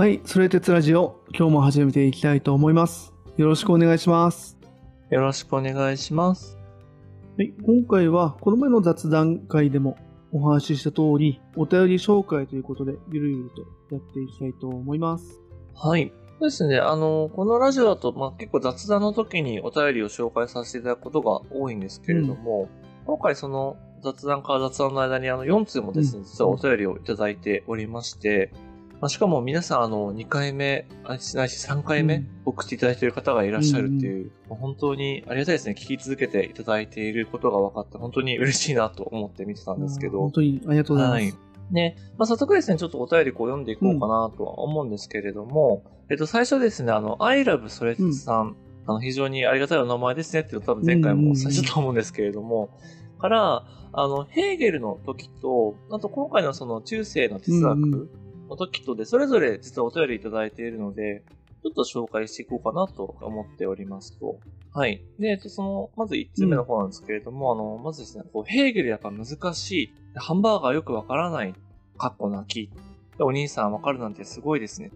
[0.00, 3.12] はい、それ鉄ラジオ、今日も始めていきたいと思います。
[3.36, 4.56] よろしくお願いします。
[5.10, 6.56] よろしくお願いします。
[7.36, 9.98] はい、今回はこの前の雑談会でも
[10.32, 15.42] お話しした通り、お便り紹介ということで、ゆるゆるとやっていきたいと思います。
[15.74, 16.10] はい。
[16.38, 16.78] そうですね。
[16.78, 22.70] あの、このラジオだと、まあ、結構雑談の時にお便りを紹介させていただくことが多いんですけれども、
[23.04, 28.50] 今回その雑談から雑談の間にあの4通もですね、うん実はお便りをいただいておりまして、
[29.00, 32.28] まあ、しかも皆さんあの2回目、あないし3回目うん。
[32.44, 35.74] 送っていただいている方がいらっしゃるっていう、もう本当にありがたいですね。
[35.78, 40.18] 聞き続けていただいていることが分かって、本当に嬉しいなと思って見てたんですけど。
[40.18, 41.36] 本、当にありがとうございます。
[41.36, 41.50] はい。
[41.72, 48.56] ね、まあ、早速ですね、ちょっとお便りこう読んでいこうかなとは思うんですけれども、えっと、最初ですね、あの、I love それつさん、
[48.86, 52.70] あの、非常にありがたいお名前ですねっていうの多分前回も最初と思うんですけれども、
[53.18, 58.08] から、あの、ヘーゲルの時と、あと今回のその中世の哲う
[58.50, 61.24] んう学の時とで、それぞれ実はお便りいただいているので、
[61.62, 64.40] ちょっと紹介していこうかなと思っておりますと。
[64.72, 65.02] はい。
[65.18, 69.94] で、えっと、その、まず1つ目の方なんですけれども、あの、まずですね、こう、ヘーゲルやっぱ難しい。
[70.14, 71.54] ハンバーガーよくわからない。
[71.98, 72.70] かっこ泣き。
[73.18, 74.92] お兄さんわかるなんてすごいですね。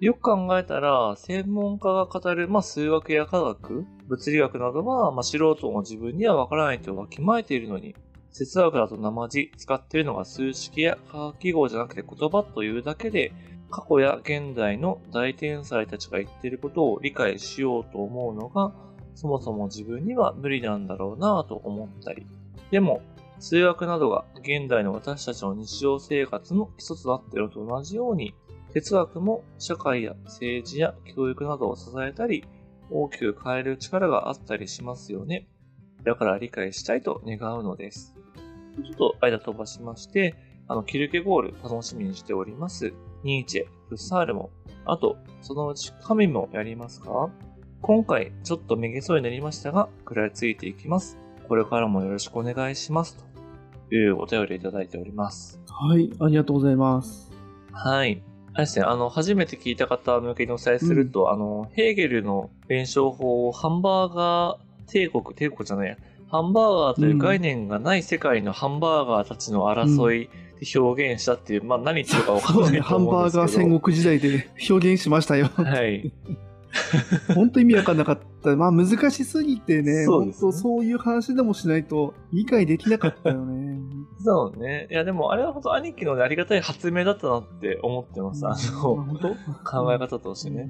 [0.00, 7.94] よく考えたら、専門家が語る、まあ、数学や科学、物理学などは、まあ、素人の自分にはわからないとわきまえているのに、
[8.38, 13.32] 哲学だと生地、使っているのが数式や科学記号じゃなくて言葉というだけで、
[13.70, 18.72] 過去や現代の大天才たちが言っていることを理解しようと思うのが、
[19.14, 22.26] そもそも自分には無理なんだろうなぁと思ったり。
[22.70, 23.00] でも、
[23.38, 28.34] 数学などが現代の私たちの日常生活の基礎となっているのと同じように、
[28.74, 32.44] 哲学も社会や政治や教育などを支えたり、
[32.90, 35.48] 大きく変える力があったりしますよね。
[36.04, 38.15] だから理解したいと願うのです。
[38.84, 40.34] ちょっと間飛ばしまして、
[40.68, 42.92] あの、キルケゴール楽しみにしております。
[43.22, 44.50] ニーチェ、フッサールも、
[44.84, 47.30] あと、そのうち神もやりますか？
[47.82, 51.18] 今回、ちょっとめげそうになりましたが、食らいついていきます。
[51.48, 53.24] これからもよろしくお願いします。
[53.88, 55.60] というお便りいただいております。
[55.68, 57.30] はい、ありがとうございます。
[57.70, 58.22] はい。
[58.54, 65.96] あれですね、あの、初めて聞いた方向けにお伝えすると、あの、ヘーゲルの弁証法をハンバーガー帝国、帝国じゃないや、
[66.28, 70.28] ハンバーガーという概念がない世界のハンバーガーたちの争い
[70.60, 73.36] で表現したっていう、まあ何言ってるかわかんそうね、ないとハンバー。
[73.36, 75.46] ガー戦国時代で表現しましたよ。
[75.46, 76.12] はい。
[77.34, 78.56] 本当意味わかんなかった。
[78.56, 83.80] まあ難しすぎてね、本そうですね当そういう話でもしないと理解できなかったよね。
[84.18, 84.88] そうね。
[84.90, 88.44] いや、でもあれは本当兄貴の、ね、ありがたい発明だったなって思ってます。
[88.46, 89.06] あの、
[89.64, 90.68] 考え方としてね。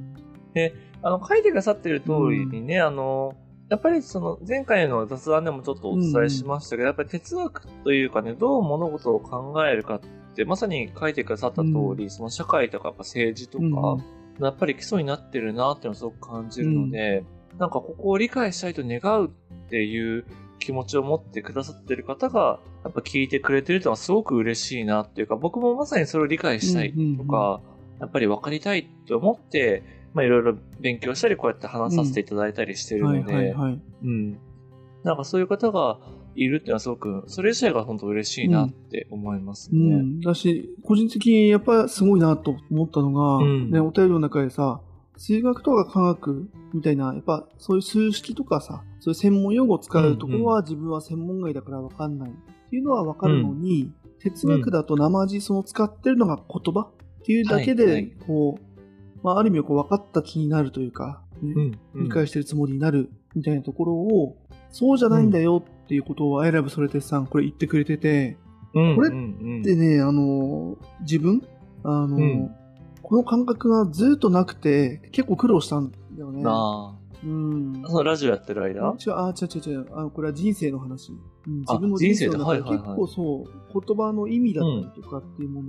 [1.02, 3.34] あの、書いてくださってる通りにね、あの、
[3.68, 10.00] やっぱりその前回の雑談でもちょっとお伝えしましたけど、やっぱり哲学というかね、どう物事を考えるかっ
[10.34, 13.68] て、まさに書いてくださった通り、その社会とかやっぱ政治とか、う
[13.98, 17.24] んやっぱり基礎になってるなっていうのをすごく感じるので、
[17.58, 19.30] なんかここを理解したいと願うっ
[19.70, 20.26] ていう
[20.58, 27.60] 気持ちを持ってくださってる方が、やっぱ聞いてくれてるっのはすごく嬉しいなっていうか、僕もまさにそれを理解したいとか、
[27.98, 29.82] やっぱり分かりたいって思って、
[30.16, 33.54] まあいろいろ勉強したり、こうやって話させていただいたりしてるはいので。
[34.02, 34.38] うん。
[35.04, 36.00] なんかそういう方が
[36.34, 39.78] いるっていうのはすごく、それ自体が本当嬉しいなって思いますね。
[39.78, 43.70] うん、だし、個人的にやっぱすごいなと思ったのが、うん。
[43.70, 44.80] ね、お便りの中でさ、
[45.18, 52.32] 数学とか科学みたいな、やっぱそういう数式とかさ、そういう専門用語を使うところは自分は専門外だからわかんないっ
[52.70, 58.65] ていうのはわかるのに、哲学だと生地その使ってるのが言葉っていうだけで、こう、
[59.26, 61.78] まあある意味こう分かった気になるというか、ねうん。
[61.94, 64.36] うん理解してるつもりになるみたいなところを、
[64.70, 68.36] そうじゃないんだよっていうことを、アイラブそれてさんこれ言ってくれてて、
[68.72, 69.14] これうんうんう
[69.58, 71.42] んでね、あの、自分、
[71.82, 72.50] あの、うん
[73.02, 76.42] この感覚がずっとなくて、結構苦労したんだよね。
[76.42, 77.88] なうんあ。。
[77.88, 78.70] そのラジオやってる間？
[78.70, 79.86] 違う、あ、違う違う違う。
[79.92, 81.12] あこれは人生の話。
[81.12, 81.14] う
[81.50, 85.68] ん、あ自分の人生の中で結構そう、言葉の意味だったりとかっていうもの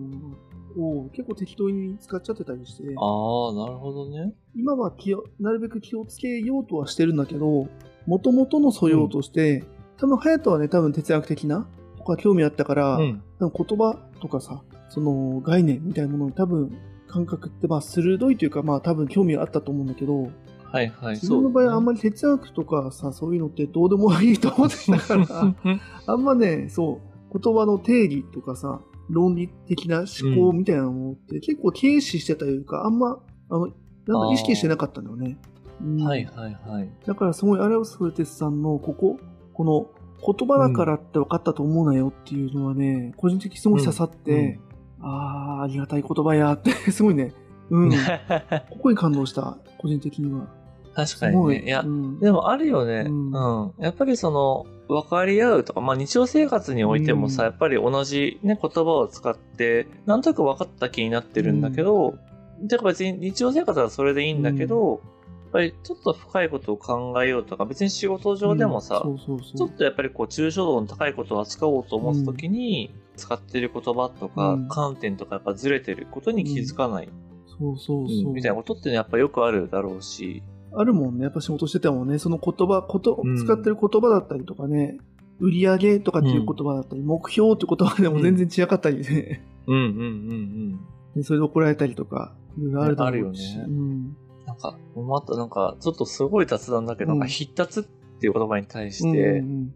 [0.78, 4.34] を結構適当に使っちゃってたりして、ああ、なるほどね。
[4.56, 7.68] 今は気をなるべく気をつけようとはしてるんだけど、
[8.06, 9.64] もともとの素養として、
[9.98, 11.68] 多分、隼人はね、多分哲学的な、
[12.00, 13.24] 他興味あったから、うん。
[13.40, 16.78] 多分言葉とかさ、その概念みたいなものに多分
[17.08, 20.32] 感覚ってまあ鋭いというかまあ多分興味があったと思うんだけど、
[20.72, 21.16] はいはい。
[21.16, 25.56] 自分の場合はあんまりり哲学とかさ、そういうのってどうでもいいと思ってたから、
[26.06, 27.00] あんまね、そ
[27.34, 33.20] う、言葉の定義とかさ、論理的な思考みたいなものって結構軽視してたというか、あんま、
[33.50, 33.68] あの、
[34.08, 35.38] なんか意識してなかったんだよね。
[35.82, 36.90] うんはいはいはい。
[37.06, 39.20] だからすごいアラウス・フルテスさんのここ、
[39.54, 39.88] この
[40.26, 44.60] 言葉だからって分かったと思うなよっていうのはね、個人的にすごい刺さって、
[45.00, 47.34] ああ、ありがたい言葉やって、 すごいね、
[47.70, 47.92] うん。
[48.72, 50.48] ここに感動した、個人的には。
[50.98, 51.64] 確かにね。
[51.64, 51.68] い。
[51.68, 53.06] やう、ん、でもあるよね。
[53.08, 53.32] ううん。
[53.32, 53.74] ん。
[53.78, 57.50] やっぱりその、分かり合うとか、まあ日常生活においてもさ、うん。
[57.50, 62.16] やっぱり同じね、言葉を使って、なんとなく分かった気になってるんだけど、
[62.68, 64.96] てか別に日常生活はそれでいいんだけど、や
[65.50, 69.04] っぱりちょっと深いことを考えようとか、別に仕事上でもさ、
[69.56, 74.68] ちょっとやっぱりこう抽象度の高いことを扱おうと思った時に、使ってる言葉とか、うん。
[74.68, 77.10] 観点とかやっぱずれてることに気づかない、
[77.60, 78.34] そうそうそう。
[78.34, 80.42] みたいなことってねやっぱよくあるだろうし、
[80.80, 81.24] あるもんね。
[81.24, 83.38] やっぱ仕事しててもね、その言葉、ことうん。
[83.38, 84.98] 使ってる言葉だったりとかね、
[85.40, 90.80] 売り上げとかっていう言葉だったり、目標って言葉でも全然違かったりね、うんうんうんうん。
[91.16, 93.58] でそれで怒られたりとか、いろいろあるだろうし。
[93.60, 93.74] あるよね。
[93.76, 94.18] うん。
[94.46, 97.20] なんか、またなんか、ちょっとすごい雑談だけど、うん。
[97.20, 99.74] なんか、必達っていう言葉に対しうんて、うん。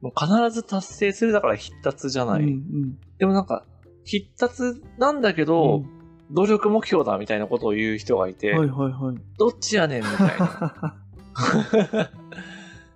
[0.00, 2.42] もう必ず達成するだから必達じゃない。
[2.42, 2.98] うんうん。
[3.18, 3.64] でもなんか、
[4.04, 5.97] 必達なんだけうど、ん
[6.30, 9.16] 努力目標だみたいなことを言う人がいて、はいはいはい。
[9.38, 10.94] どっちやねんみたいな。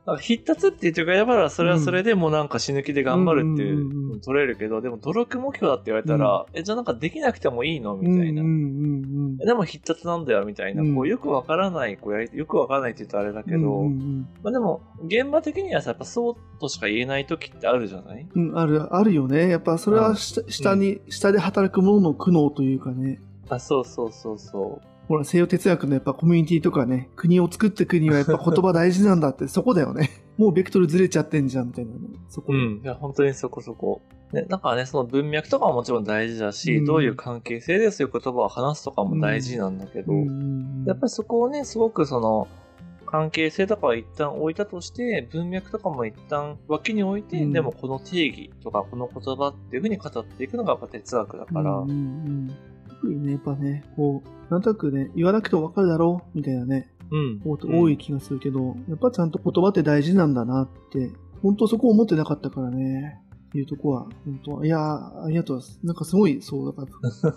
[0.05, 8.43] なんか必達って言ってくれば、それはそれでもうなんか死ぬ気で頑張るっていう取れるけど、でも努力目標だって言われたら、え、じゃあなんかできなくてもいいのみたいな。
[8.43, 10.95] うんうんうんでも必達なんだよみたいな、うん。
[10.95, 13.83] こうよくわからない、こうやりよくわからないって言うとあれだけど、
[14.43, 18.27] まあでも、現場的にはさ、やっぱそうとしか言えない時ってあるじゃない？
[18.35, 19.49] うん、ある、あるよね。
[19.49, 23.21] やっぱそれは下,、下に、下で働く者の苦悩というかね。
[23.49, 24.81] あ、そうそうそうそ
[25.13, 30.09] ほら、西洋哲学のやっぱコミュニティとかね、国を作っていくにはやっぱ言葉大事なんだって、そこだよね。
[30.39, 31.99] もうベクトルずれちゃってんじゃん、みたいなね。
[32.31, 32.57] そこう。
[32.57, 32.81] ん。
[32.83, 34.01] いや、本当にそこそこ。
[34.33, 42.49] ね、なんかね、その文脈とかももちろん大事だし、うんどういう関係性でそういう言葉を話すとかも大事なんだけど、うんうんやっぱりそこをね、すごくその、
[43.05, 52.57] 関係性とかは一旦置いたとして、文脈とかも一旦脇に置いて、うんでもこの定義とかこの言葉っていうふうに語っていくのがやっぱ哲学だから、うんうんうん
[53.03, 57.43] 特にね、やっぱね、こう、なんとなくね、言わなくてもわかるだろうみたいなね、うん。
[57.45, 61.11] 多い気がするけど、やっぱちゃんと言葉って大事なんだなって、
[61.43, 63.19] 本当そこを思ってなかったからね。
[63.55, 65.81] いうとこは、本当いやー、ありがとうございます。
[65.85, 66.89] なんかすごい、そう、だか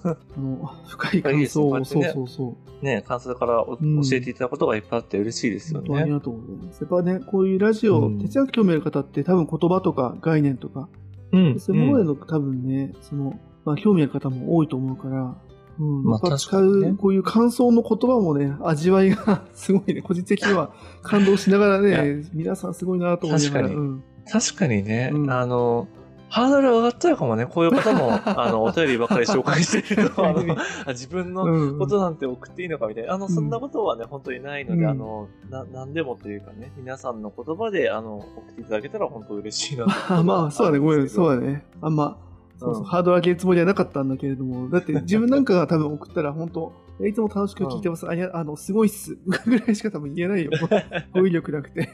[0.06, 2.86] ら、 あの、深い感想を、そういいですねそうそう。
[2.86, 5.88] ね、感想からおうん教えていただくことがいっぱいあって嬉しいですよね。
[5.90, 6.82] 本当ありがとうございます。
[6.82, 10.88] やっぱね、こういうラジオ、うん哲学興味ある方って多分言葉とか概念とか、
[11.34, 15.36] うんそういうものへの多分ね、その、まあ興味ある方も多いと思うから、
[15.80, 23.68] うん、まあこういう感想の言葉もね、味わいが すごいね、個人的には感動しながらね、皆さんすごいなと思いながら。
[23.68, 23.88] 確かに。
[23.88, 24.04] うん。
[24.32, 25.32] 確かにね、うん。
[25.32, 25.88] あの、
[26.30, 27.46] ハードル上がっちゃうかもね。
[27.46, 31.80] こういう方も、 あの、お便りばっかり紹介してると、 あのあ自分のうん。
[31.80, 33.14] ことなんて送っていいのかみたいな。
[33.14, 33.32] あの、うん。
[33.32, 34.90] そんなことはね、本当にないので、うん。
[34.90, 39.86] あの、な、なんでもというかね、皆さんの言葉で、あの、送っていただけたら本当嬉しいな
[40.24, 41.42] まあ、そうだね、ごめん、そうだ。
[41.42, 41.66] だね。
[41.82, 42.18] あんま、
[42.58, 46.74] そうそううんハードル上げるつもりはなかったんだけれども、 だって自分なんかが多分送ったら、本当
[47.06, 48.08] いつも楽しく聞いてます。
[48.08, 49.18] あ、いや、あの、すごいっす。
[49.46, 50.52] ぐらいしか多分言えないよ。
[51.14, 51.90] 語彙力なくて。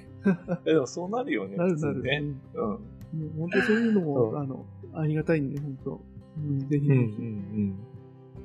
[0.65, 1.57] えでもそうなるよね。
[1.57, 2.01] なるなる。
[2.03, 2.23] ね。
[2.53, 2.79] うんう
[3.37, 6.01] 本当そういうのも、あの、ありがたいんで、本当
[6.37, 7.03] うん、ぜひぜうんうんう
[7.61, 7.75] ん。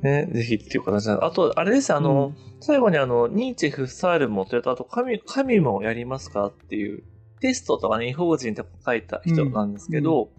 [0.03, 1.13] ね、ぜひっていう形で。
[1.13, 7.03] あと、あれです、あの、最後にあの、ニーチェ、フッサールも、それとあと、神、神もやりますかっていう、
[7.41, 10.31] テストとかね、違法人とか書いた人なんですけど、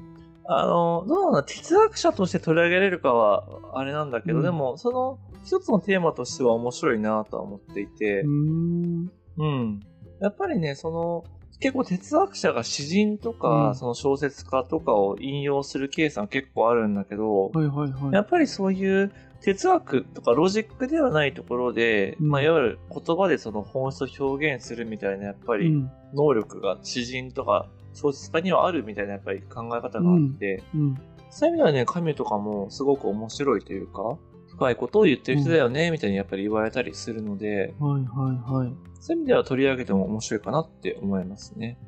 [0.49, 8.27] あの、どうなの哲学者として取り上げれるかは、あれなんだけど、うんでも、その、一つのテーマとしては面白いなとは思っていてひ。
[8.27, 9.11] う、ん。
[9.37, 9.79] うん。
[10.19, 11.23] やっぱりね、その、
[11.59, 18.13] 結構哲学者が詩人とか、うんその小説家とかを引用するケースは結構あるんだけど、はいはいはい。
[18.13, 19.11] やっぱりそういう
[19.41, 25.91] 哲学とかロジックではないところで、うんまあ、いわゆる言葉でその本質を表現するみたいな、やっぱりうん。
[26.13, 30.97] 能力が詩人とか小説家にはあるみたいなやっぱり考え方があって、うん。
[31.31, 34.17] そういう意味ではね、神とかもすごく面白いというか、
[34.49, 38.73] 深いことを言ってる人だよね、みたいにやっぱり言われたりするので、はいはいはい。
[38.99, 41.79] そういう意味では取り上げても面白いかなって思いますね。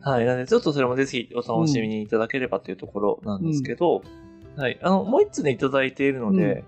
[0.00, 0.26] はい。
[0.26, 4.02] なので、ちょっとそれもぜひお楽しみにいただければというところなんですけど、
[4.56, 4.78] はい。
[4.82, 6.64] あの、もう一つね、いただいているので、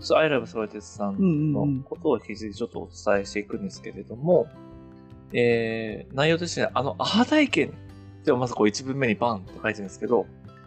[0.00, 1.78] ちょっと I love ソラテスさんうんうんうん。
[1.78, 4.48] のことを引き続きちょっとお伝えしていくんですけれども、
[5.32, 7.74] えー、内容としては、あの、アハ体験
[8.24, 10.26] ではまずこう一文目にバンと書いてるんですけど、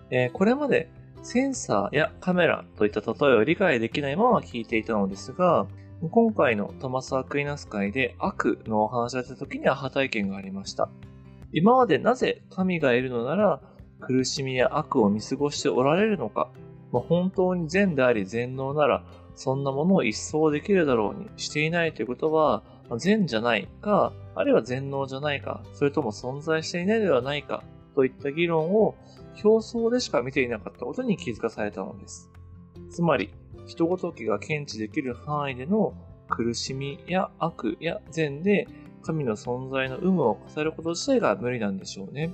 [0.10, 0.90] えーこれまで
[1.24, 5.68] センサーやカメラといった例えを理解できないまま聞いていたのですが、
[6.12, 10.90] 今回のトマス・アクイナス会で悪のお話が出た時にアハ体験がありました。
[11.52, 13.62] 今までなぜ神がいるのなら
[14.00, 16.52] 苦しみや悪を見過ごしておられるのか、
[16.92, 19.04] まあ本当に善であり全能なら
[19.36, 22.64] そんなものを一掃できるだろうにしていないということは、
[22.98, 27.64] 善じゃないか、あるいは全能じゃないか、それとも存在していないではないか、
[27.96, 28.96] といった議論を
[29.44, 32.30] 表層でしか見ていなかったことに気づかされたのです。
[32.92, 33.34] つまり、
[33.66, 35.94] 人ごときが検知できる範囲での
[36.30, 38.68] 苦しみや悪や善で
[39.02, 42.32] 神の存在の有無を語ること自体が無理なんでしょうね。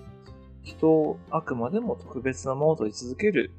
[0.61, 3.51] 人をあくまでも特別なものと位置づける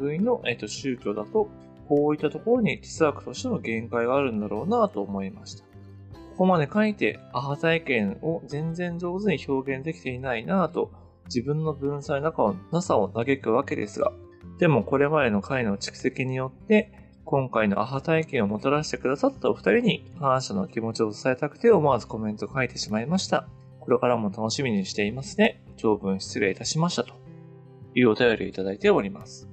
[0.00, 1.48] 類の、えっと、宗教だと、
[1.88, 5.71] こういったところに哲学としての限界があるんだろうなと思いました。
[6.32, 10.90] ここまで書いて、アハ体験を全然上手に表現できていないなぁと、
[11.26, 14.12] 自分の文才のなさを嘆くわけですが、
[14.58, 16.90] でもこれまでの回の蓄積によって、
[17.24, 23.46] 今回のアハ体験をもたらしてくださったお二人に感謝の気持ちを伝えたくて思わずコメントを書いてしまいました。
[23.80, 25.62] これからも楽しみにしていますね。
[25.76, 27.14] 長文失礼いたしましたと
[27.94, 29.48] いうお便りをいただいております。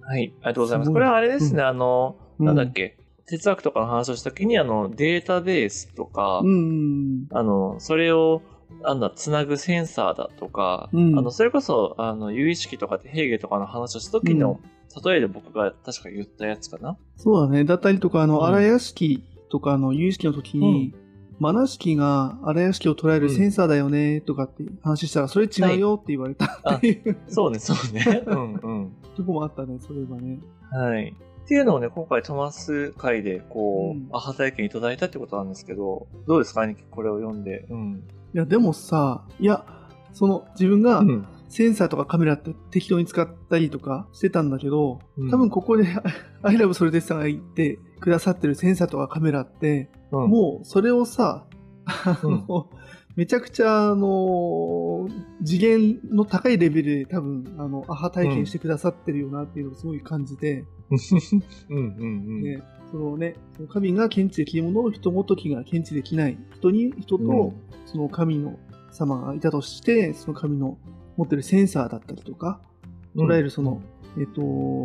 [0.00, 0.92] はい、ありがとうございます。
[0.92, 2.96] これはあれですね、うん、あの、なんだっけ、
[3.26, 8.42] 哲学とかの話をしたときに、あの、データベースとか、うん、あの、それを、
[8.82, 14.60] なんだ、つなぐセンサーだとか、うん、あの、それこそ、あの、有意識とかでヘーゲとかの話をしたときの、
[15.04, 17.64] 例えで僕が確か言ったやつかなそうだね。
[17.64, 20.94] だったりとか、あの、荒屋敷とかの有意識の時に、
[21.42, 28.22] マナ式が荒屋敷を捉えるセンサーだよねとかって話したら、それ違うよって言われたっていう、そうね、そうね。
[28.26, 28.92] うんうん。
[29.16, 30.38] とこもあったね、それはね。
[30.70, 31.14] はい。
[31.44, 36.62] っていうのをね、今回トマス会で、こう、うん、アハ体験いただいたってことなんですけど、どうですか？
[36.62, 37.66] 兄貴、これを読んで。
[37.68, 38.04] うん。
[38.34, 39.64] いや、でもさ、いや、
[40.12, 41.04] その、自分が、
[41.48, 45.86] センサーとかカメラって適当に使ったりとかしてたんだけど、うん、多分ここで、
[46.42, 51.46] アイラブソルデスさんが言ってくださってるセンサーとかカメラって、うん、もうそれをさ、
[51.84, 52.70] あの、
[53.14, 55.08] めちゃくちゃ、あの、
[55.44, 60.64] 次元の高いレベルで多分、あの、アハ体験してくださってるよなっていうのをすごい感じて、
[61.68, 62.42] うんうんうん。
[62.42, 63.36] ね、そのね、
[63.68, 67.52] 神が検知できるものを人ごときが検知できない人に、人と、
[67.84, 68.58] その神の
[68.90, 70.78] 様がいたとして、その神の
[71.18, 72.62] 持ってるセンサーだったりとか、
[73.14, 73.82] 捉えるその、
[74.16, 74.40] うん、えっ、と、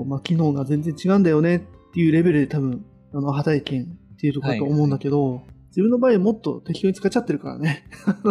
[0.06, 1.62] まあ、機能が全然違うんだよねっ
[1.94, 7.84] ていうレベルで多分、あの、アハ体験っていうところだと思うんだけど、はい自分の場合もっと適当に使っちゃってるからね。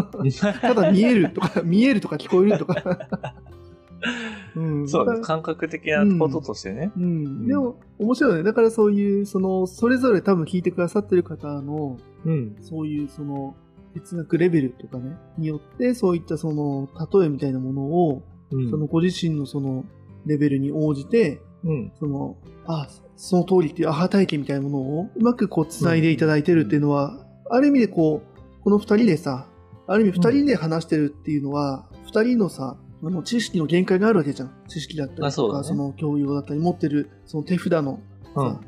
[0.61, 3.07] ただ見えるとか、 見えるとか聞こえるとか
[4.57, 6.91] うん、そう、感覚的なこととしてね。
[6.97, 7.05] うん。
[7.05, 8.43] うん、でも、面白いね。
[8.43, 13.55] だからそういう、その、それぞれ多分聞いてくださってる方の、うん、そういう、その、
[13.95, 19.85] 哲学レベルとかね、によって、そういったその、例えみたいなものを、うん、そのご自身のその、
[20.25, 22.37] レベルに応じて、うん、その、
[22.67, 29.47] あ、その通りっていうアハ体験みたいなものをうまくこう繋いでいただいてるっていうのは、ある意味でこう、この二人でさ、
[29.87, 34.51] ある意味二人で話してるっていうのは、二、人のさ、あの知識の限界があるわけじゃん。
[34.69, 38.01] 知識だったりとか、そ、ね,、の教養だったり、持ってるその手札の
[38.35, 38.61] さ、うん、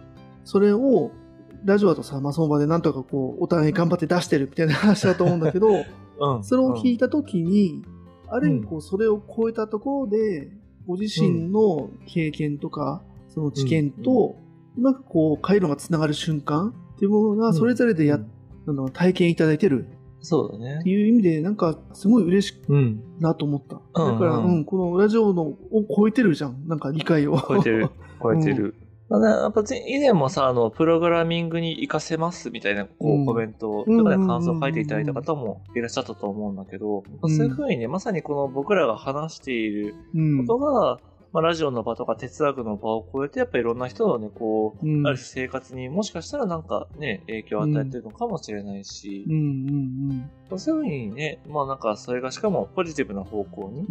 [0.45, 1.11] それを、
[1.65, 5.69] ラジオだとさ、まあ、その場でなんとかこう、お互い頑張って出してるみたいな話だと思うんだけど、
[6.21, 7.83] うん、それを聞いたときに、
[8.29, 10.53] ある意味こう、それを超えたところで、
[10.87, 14.37] ご自身の経験とか、その知見と、
[14.77, 18.21] うまくこう、回路がつながる瞬間っていうものが、それぞれでやっ
[18.69, 19.87] あの体験いただいてる
[20.21, 20.79] そうだね。
[20.81, 22.69] っていう意味で、なんか、すごい嬉しく
[23.21, 23.77] なと思った。
[24.03, 25.57] うん、だから、うん、うん、このラジオのを
[25.97, 26.67] 超えてるじゃん。
[26.67, 27.41] なんか理解を。
[27.41, 27.91] 超えてる。
[28.21, 28.75] 超えてる。
[29.11, 39.95] うん、やっぱ以前もさ、あの、プログラミングに活かせますみたいな、こう、コメントとかで感想を書いていただいた方もいらっしゃったと思うんだけど、そういうふうにね、まさにこの僕らが話している
[40.47, 40.99] ことが、
[41.39, 53.87] まあ、ラジオの場とか哲学の場を超えて、やっぱりいろんな人のね、こう、うん、ある生活にもしかしたらなんかね、影響を与えてるのかもしれないし、うんうんうん、そういうふうにね、まあなんかそれがしかもポジティブな方向に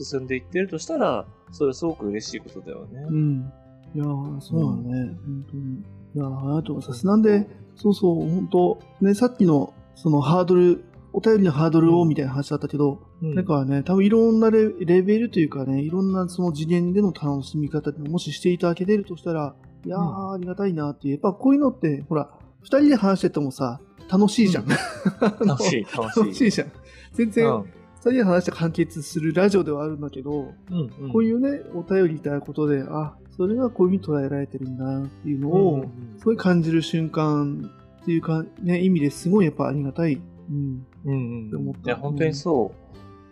[0.00, 3.00] 進んでいってるとしたら、それはすごく嬉しいことだよね。
[3.00, 3.52] うん。
[3.96, 4.04] いや
[4.40, 5.74] そうだね、うん、本当に。
[5.74, 7.06] いやありがとうございます。
[7.08, 10.84] なんで、そうそう、本当ね、さっきのそのハードル
[11.16, 14.68] お便りのハードルをみたいな話だったけど、うん、なんかね、多分いろんなレ
[15.00, 19.54] ベルというかね、いろんなその次元での楽しみ方ってもししていただけてるとしたら、
[19.86, 21.14] いやー、うん、ありがたいなっていう。
[21.14, 22.28] やっぱこういうのって、ほら、
[22.60, 23.80] 二人で話しててもさ、
[24.10, 24.64] 楽しいじゃん。
[24.64, 24.68] うん、
[25.48, 26.20] 楽しい、楽しい。
[26.20, 26.72] 楽しいじゃん。
[27.14, 35.86] 全然、二人で話して完結するラジオではあるんだけど、うんうん、こういうね、お便りいただくことで、あ、それがこういうふうに捉えられてるんだなっていうのを、
[36.18, 37.70] すごい感じる瞬間
[38.02, 40.20] っていうか、ね、意味ですごいやっぱありがたい。
[40.50, 40.86] うん。
[41.04, 41.70] うんうん。
[41.70, 42.86] いや、本当にそう。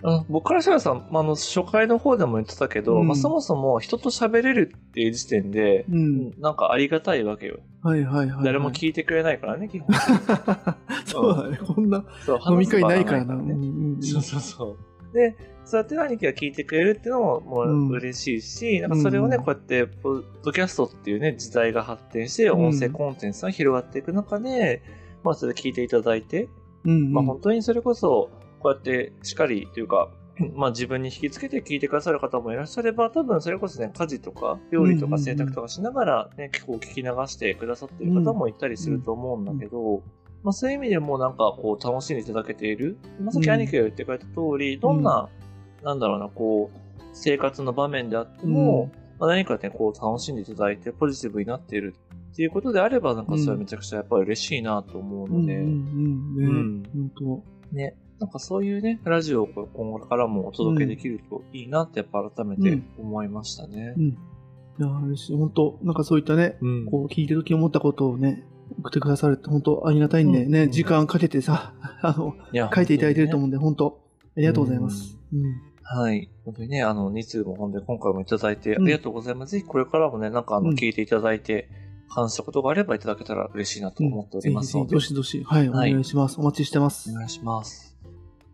[0.05, 7.61] うん、僕からしたらさ、あの、初回の方でも言ってたけど、うん、まあ、そもそも人と喋れるっていう時点で、うん、なんかありがたいわけよ。
[7.83, 9.89] はいはいはい、はい、誰も聞いてくれないからね、基本。
[11.07, 12.05] そうだね、こんな
[12.51, 13.35] 飲み会ないからな。
[13.37, 13.55] ね、
[14.03, 14.77] そうそうそ
[15.13, 15.15] う。
[15.15, 24.83] で、そうやって兄貴が聞いてくれるっていうのももう嬉しいし、なんかそれをね、こうやって、ポッドキャストっていうね、時代が発展して、音声コンテンツが広がっていく中で、
[25.23, 26.49] まあ、それ聞いていただいて、
[26.85, 30.11] うんうん、まあ本当にそれこそ、こうやってしっかりというか、
[30.55, 40.03] まあ自分に引きつけて聞いてくださる方もいらっしゃれば、多分それこそね、家事とか料理とか洗濯とかしながらね、結構聞き流してくださっている方もいたりすると思うんだけど、
[40.43, 42.99] まあそういう意味でもなんかこう楽しんでいただけている。
[43.21, 45.29] まあさっき兄貴が言ってくれた通り、どんな、
[45.83, 51.95] なんだろうな、こう、生活の場面であっても、まあ、何かね、こう楽しんでいただいてポジティブになっている
[52.35, 64.03] っていうことであれば、なんかそれはめちゃくちゃやっぱり嬉しいなと思うので、うんうんね、うん本ね、なんかそういうね、ラジオを今後からもお届けできるといいなってやっぱ改めて思いましたね当。
[64.03, 64.09] うん。
[64.09, 64.17] い
[64.81, 65.37] や、嬉しい。
[65.37, 68.45] 本当なんかそういったね、うんこう聞いてる時思ったことをね、
[68.81, 71.73] 送ってくださるって本当ありがたいんでね、うん時間かけてさ、
[72.03, 72.35] あの、
[72.75, 73.47] 書いていただいてると思う。
[73.47, 74.01] うんで、本当
[74.37, 75.17] ありがとうございます。
[75.33, 75.75] うん。
[75.85, 76.31] はい。
[76.45, 79.53] 本当にね、あの、2通も本当に今回もいただいてあうんりがとうございます。
[79.53, 81.69] ぜひこれからもね、なんかあの、うん聞いていただいて、
[82.09, 86.39] 感じたことがあればいただけたら嬉しいなと思っておぜひぜひ、りますので、どしどし、はい、おはい願いします。
[86.39, 87.11] お待ちしてます。
[87.11, 87.97] お願いします。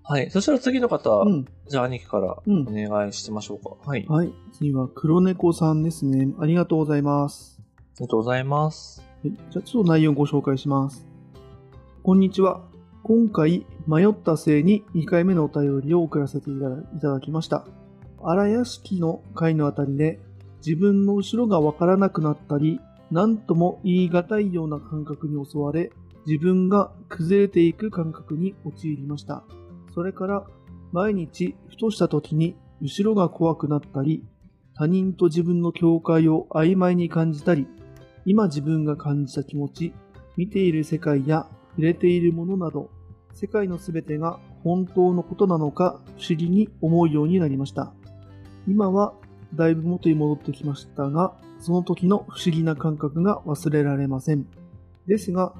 [0.03, 0.31] はい。
[0.31, 1.47] そしたら次の方、うん。
[1.69, 3.77] じゃあ兄貴からうんお願いしてみましょうか。
[3.89, 4.07] はい。
[4.09, 4.33] あはい。
[4.53, 6.35] 次は黒猫さんですね。
[6.41, 7.61] ありがとうございます。
[8.01, 9.03] りがとうございます。
[9.23, 11.07] はい、じゃあちょっと内容をご紹介します。
[12.03, 12.63] こんにちは。
[13.03, 17.67] 今回迷った末に2回目のお便りを送らせていただいただきました。
[18.23, 20.19] 荒屋敷の回のあたりで
[20.65, 25.91] 自分の後ろがわからなくなったり、何とも言い難いような感覚に襲われ、
[26.27, 29.45] 自分が崩れていく感覚に陥りました。
[29.95, 30.47] それから
[30.93, 34.25] 毎日ふとした時に後ろが怖くなったり、
[34.75, 37.67] 他人と自分の境界を曖昧に感じたり、
[38.25, 39.93] 今自分が感じた気持ち、
[40.37, 42.91] 見ている世界や触れているものなど、
[43.35, 47.93] 世界のすべてが本当のことなのか不思議に思うようになりました。
[48.69, 49.15] 今は
[49.55, 54.47] だいぶ元に戻ってきましたが、その時の不思議な感覚が忘れられません。
[55.07, 55.55] ですが、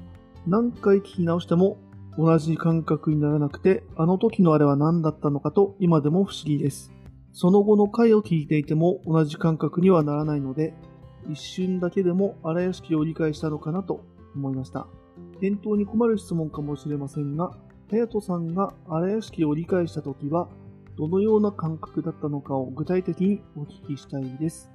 [0.47, 1.77] 何回聞き直しても
[2.17, 6.91] 同じ感覚にならなくて、あの時のあれは何だったのかと今でも不思議です。
[7.33, 10.73] その後の回を聞いていても同じ感覚にはならないので、
[11.29, 14.03] 一瞬だけでも荒屋敷を理解したのかなと
[14.35, 14.87] 思いました。
[15.39, 17.51] 返答に困る質問かもしれませんが、
[17.89, 20.49] 隼人さんが荒屋敷を理解したときは、
[20.97, 24.71] どのような感覚だったのかを具体的にお聞きしたいです。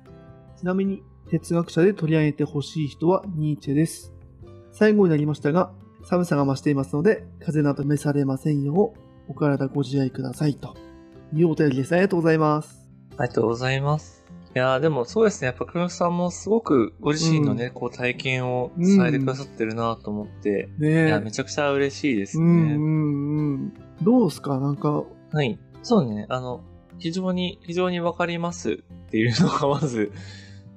[0.57, 4.13] ちなみに、哲学者で取り上げてほしい人はニーチェです。
[4.73, 5.73] 最後になりましたが、
[6.05, 10.77] 寒さが増していますので、風邪など召されませんよう、お体ご自愛くださいと
[11.33, 11.93] いうお便りです。
[11.95, 12.89] ありがとうございます。
[13.19, 14.25] ありがとうございます。
[14.55, 15.47] いやーでもそうですね。
[15.47, 21.07] やっぱ黒木さんもすごくご自身のね、こう体験を伝えてくださってるなと思って、ねえ。
[21.09, 22.45] いや、めちゃくちゃ嬉しいですね。
[22.45, 23.73] うんうんうん。
[24.01, 24.59] どうですか？
[24.59, 25.59] なんか、はい。
[25.83, 26.27] そうね。
[26.29, 26.63] あの、
[26.99, 28.77] 非常に、非常にわかりますっ
[29.11, 30.13] ていうのがまず、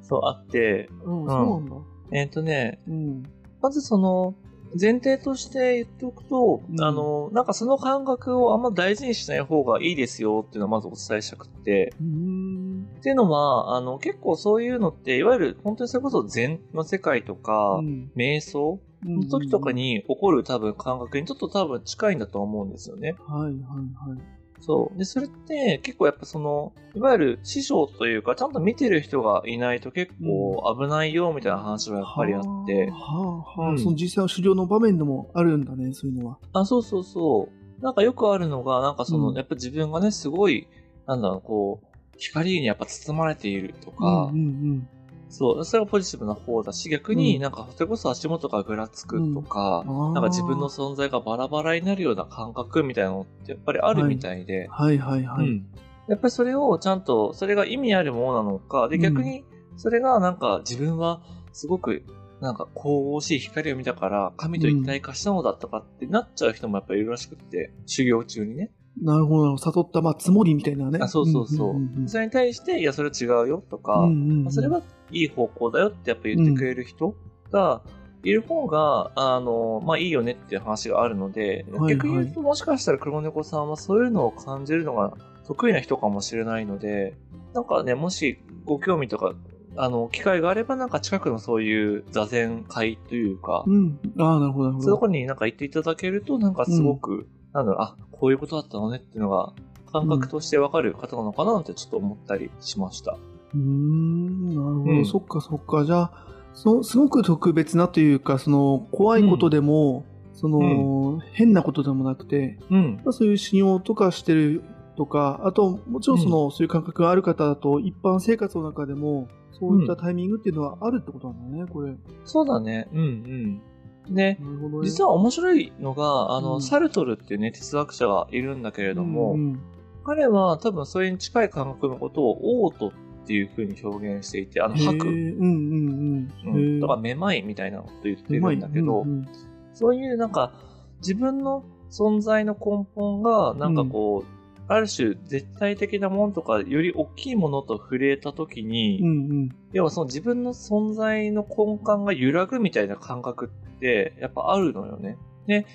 [0.10, 1.76] そうあって、うん、んそうなんだ。
[2.12, 3.24] えっ、とね、うん。
[3.62, 4.36] まずその、
[4.80, 11.94] 前提として言っておくと、うんあの、なんかその感覚をあんま大事にしない方がいいですよっていうのをまずお伝えしたくって。
[11.96, 23.16] っていうのは、あの、結構そういうのって、いわゆる本当にそれこそ禅の世界とか、うん瞑想うんの時とかに起こる多分感覚にちょっと多分近いんだと思うんですよね。
[23.28, 24.39] はいはいはい。
[24.62, 24.98] そう。
[24.98, 36.38] で、それって結構やっぱその、いわゆる師匠というか、ちゃんと見てる人がいないと結構危ないよみたいな話はやっぱりあって、はあ、はあ、はあうんその実際の狩猟の場面でもあるんだね、そういうのは。
[36.54, 37.84] あ、そうそうそう。
[37.84, 40.68] なんかよくあるのが、なんかその、うんやっぱ自分がね、すごい、
[41.08, 41.86] なんだろう、こう、
[42.18, 44.90] 光にやっぱ包まれているとか、うんうん
[45.30, 47.42] そう、それがポジティブな方だし、逆にうん。
[47.42, 50.14] なんか、それこそ足元がぐらつくとか、うん。
[50.14, 54.98] なんか自分のあ存在がバラバラになるような感覚みたいなのってやっぱりあるみたいで、ーはい。
[54.98, 55.24] はい。
[55.24, 55.48] はい。
[55.48, 55.68] うん。
[56.08, 59.46] やっぱりそれをちゃんと、それが意味あるものなのか、で、うん逆に、
[59.78, 60.38] それがなん。
[60.38, 61.22] か自分は
[61.54, 62.04] すごく、
[62.42, 68.72] なんか神々しい光を見たから、神と一体化したのだったかってなっちゃう人もやっぱりいるらしくって、修行中にね。
[69.02, 69.58] なるほど。
[69.58, 71.00] 悟った、まあ、つもりみたいなね。
[71.02, 71.74] あそうそうそう。
[71.76, 77.16] んんんそれに対して、いや、それは違うよとか、うんうんうんそれはいい方向だよってやっぱ言ってくれる人
[77.52, 77.82] が
[78.24, 85.14] いる方が、あの、まあいいよねっていう話があるので、はい逆に言うともしかしたら黒猫さんはそういうのを感じるのが
[85.48, 87.16] 得意な人かもしれないので、
[87.54, 89.34] なんかね、もしご興味とか、
[89.76, 94.00] あの、機会があればなんか近くのそういう座禅会というか、うん。
[94.20, 94.84] ああ、なるほど、なるほど。
[94.84, 99.54] そういうところになんか行っていただけると、なんかすごく、なんだろう、あ、こういうことだったのねっていうのが、
[99.92, 103.18] 感覚としてわかる方なのかなってちょっと思ったりしました。
[103.54, 105.86] うーん、なるほど、うんそっかそっか。
[105.86, 106.12] じゃあ、
[106.54, 113.02] そすごく特別なというか、その、怖いことでも、その、変なことでもなくて、うん。
[113.04, 114.64] まあ、そういう信用とかしてる
[114.96, 121.96] とか、あと、もちろんその、そういう感覚がある方だと、一般生活の中でも、そういったタイミングっていうのはあるってことなんだね、これ。
[122.24, 122.88] そうだね。
[122.94, 123.62] うんうん。
[124.08, 124.38] で。
[124.84, 126.62] 実は面白いのが、あの、うん。
[126.62, 129.60] サルトルっていうね、哲学者がいるんだけれども、うんうん。
[130.04, 132.92] 彼は多分それに近い感覚のことをオートっ
[133.28, 135.08] ていう風に表現していて、あの、吐く。
[135.08, 136.54] うんうんうん。
[136.56, 139.28] うん、だからめまいみたいなこと言ってるんだけど、うんうん。
[139.74, 140.54] そういうなんか
[141.00, 144.39] 自分の存在の根本がなんかこう、
[144.70, 149.12] ある種絶対的なものとかより大きいものと触れた時に、うんう
[149.46, 149.50] ん。
[149.74, 155.18] 要はその自分の存在の根幹が揺らぐみたいな感覚ってやっぱあるのよね。
[155.48, 155.66] で、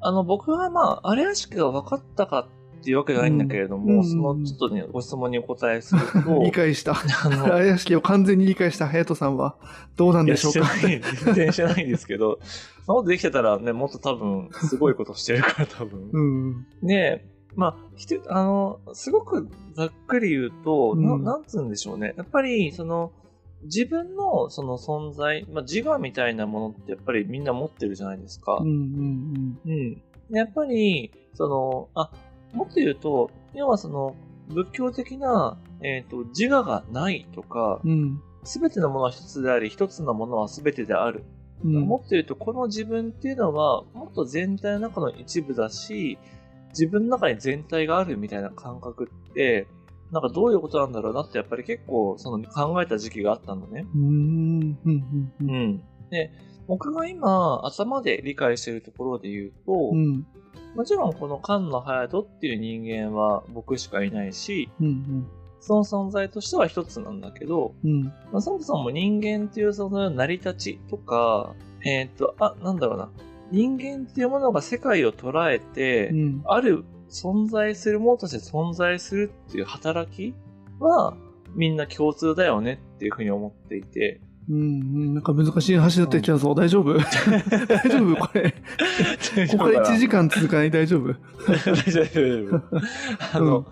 [0.00, 2.48] あの僕はまあ、あれらしくが分かったか
[2.80, 6.94] っていうわけじゃないんだけれども、うんそのちょっとね、ご質問にお答えすると、 理解した。
[7.24, 9.54] あの、怪しきを完全に理解した隼人さんは
[9.94, 10.68] どうなんでしょうか？
[10.82, 11.00] 全
[11.34, 12.40] 然してないんですけど、
[12.88, 16.10] まあもっとできてたらね、もっと多分、すごいことしてるから多分。
[16.12, 16.66] うん。
[16.82, 22.14] ねえ、まあ、ひとあの、すごくざっくり言うと、なうんなんつうんでしょうね。
[22.16, 23.12] やっぱり、その、
[23.64, 28.66] 自分のその存在、まあ、自我みたいなものってやっぱりみんな持ってるじゃないですかうん。
[28.66, 29.94] うんうん。
[29.94, 32.10] でやっぱり、その、あ、
[32.52, 34.16] もっと言うと、要はその、
[34.48, 38.20] 仏教的な、えっ、と、自我がないとかう、ん。
[38.44, 41.22] すべてのものは一つであり、一つのものはすべてである。
[41.64, 41.72] うん。
[41.82, 46.18] もっと言うと、この自分っていうのは、もっと全体の中の一部だし、
[46.72, 49.68] 自分の中に全体があるみたいな感覚って、
[50.10, 53.86] なんかどういうことなんだろうなって、やっぱり結構その考えた時期があったのね。
[53.94, 54.02] うん。
[54.02, 54.78] うん。
[54.84, 55.32] うん。
[55.40, 55.68] うん。
[55.74, 55.82] ん。
[56.10, 56.30] で、
[56.66, 60.26] 僕が今、頭で理解しているところで言うと、うん。
[60.74, 65.26] もちろんこの菅野隼人っていう人間は僕しかいないし、うん。
[65.60, 68.02] その存在としては一つなんだけど、うん。
[68.04, 71.54] まあ、そもそも人間っていう存在の成り立ちとか、
[71.84, 73.10] えーっと、あ、なんだろうな。
[73.52, 76.42] 人間っていうものが世界を捉えて、うん。
[76.46, 80.34] ある存在するものとして存在するっていう働き
[80.80, 81.14] は、
[81.54, 84.20] みんな共通だよねっていうふうに思っていて。
[84.50, 85.14] うん。
[85.14, 86.54] なんか難しい話になってきたぞ。
[86.54, 86.94] 大丈夫？
[86.94, 87.00] 大
[87.88, 88.16] 丈夫？
[88.16, 88.50] これ。
[89.50, 90.70] ここから1時間続かない？
[90.70, 91.14] 大丈夫？
[91.46, 92.62] 大丈夫、大丈夫。
[93.34, 93.66] あの、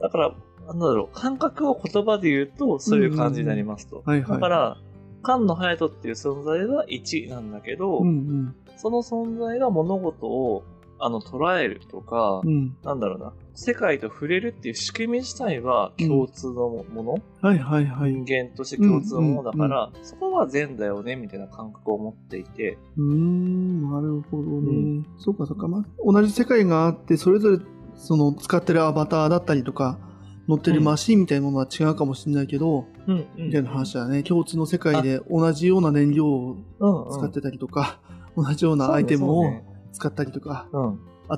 [0.00, 0.34] だから、
[0.66, 4.02] なんだろう、感覚を言葉で言うと、そういう感じになりますと。
[4.04, 4.30] はいはい。
[4.32, 4.76] だから、
[5.24, 8.54] 菅野隼人っていう存在は1なんだけど、うんうん。
[8.76, 10.64] その存在が物事を
[11.04, 12.76] あの捉えるとか、うん。
[12.84, 18.12] なんだろうな、世界と触れるっていう仕組み自体は共通のもの、はいはいはい。
[18.12, 25.00] 人間として共通のものだから、そこは善だよね、みたいな感覚を持っていて、うーん、なるほどね。
[25.00, 25.66] うそうかそうか。
[25.66, 27.58] まあ、同じ世界があって、それぞれ、
[27.96, 29.98] その、使ってるアバターだったりとか、
[30.46, 33.46] 乗ってるマシンみたいなものは違うかもしれないけど、うん、うん。
[33.46, 34.22] みたいな話だね。
[34.22, 37.10] 共通の世界で同じような燃料をうん、うん。
[37.10, 37.98] 使ってたりとか、
[38.36, 39.44] 同じようなアイテムを
[39.92, 40.68] 使ったりとか、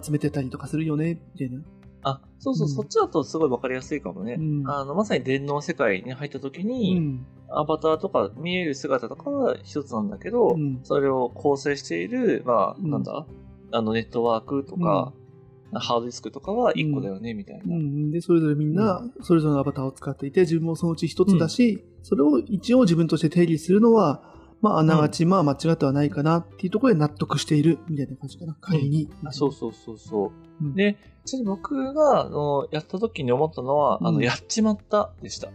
[0.03, 1.57] 集めてたりとかするよね、みたいな。
[1.57, 1.65] うん。
[2.03, 4.37] あ、そうそう、うんそっちだとすごいわかりやすいかもね。
[4.39, 7.27] うんあの、まさに電脳世界に入った時うに、ん。
[7.51, 13.27] アバターとか見える姿とかは一つなんだけど、うんそれを構成している、まあ、うんなんだ、
[13.73, 15.13] あのネットワークとか、
[15.73, 17.63] ハードディスクとかは一個だよね、みたいな。
[17.75, 18.11] うん。
[18.11, 24.34] で、それぞれみんな、それぞれのアバターを使っていて、自分もそのうち一つだし、それを一応自分として定義するのは、
[24.65, 28.57] まあ、あながち、まあ、間違ってはないかなっていうところで納得している、みたいな感じかな。
[28.63, 29.11] 仮に。
[29.23, 30.65] あそうそうそうそう。
[30.65, 30.97] うんで、
[31.27, 35.51] ちょっと僕が、あの、やった時に思ったのは、あの、うんやっちまったでした。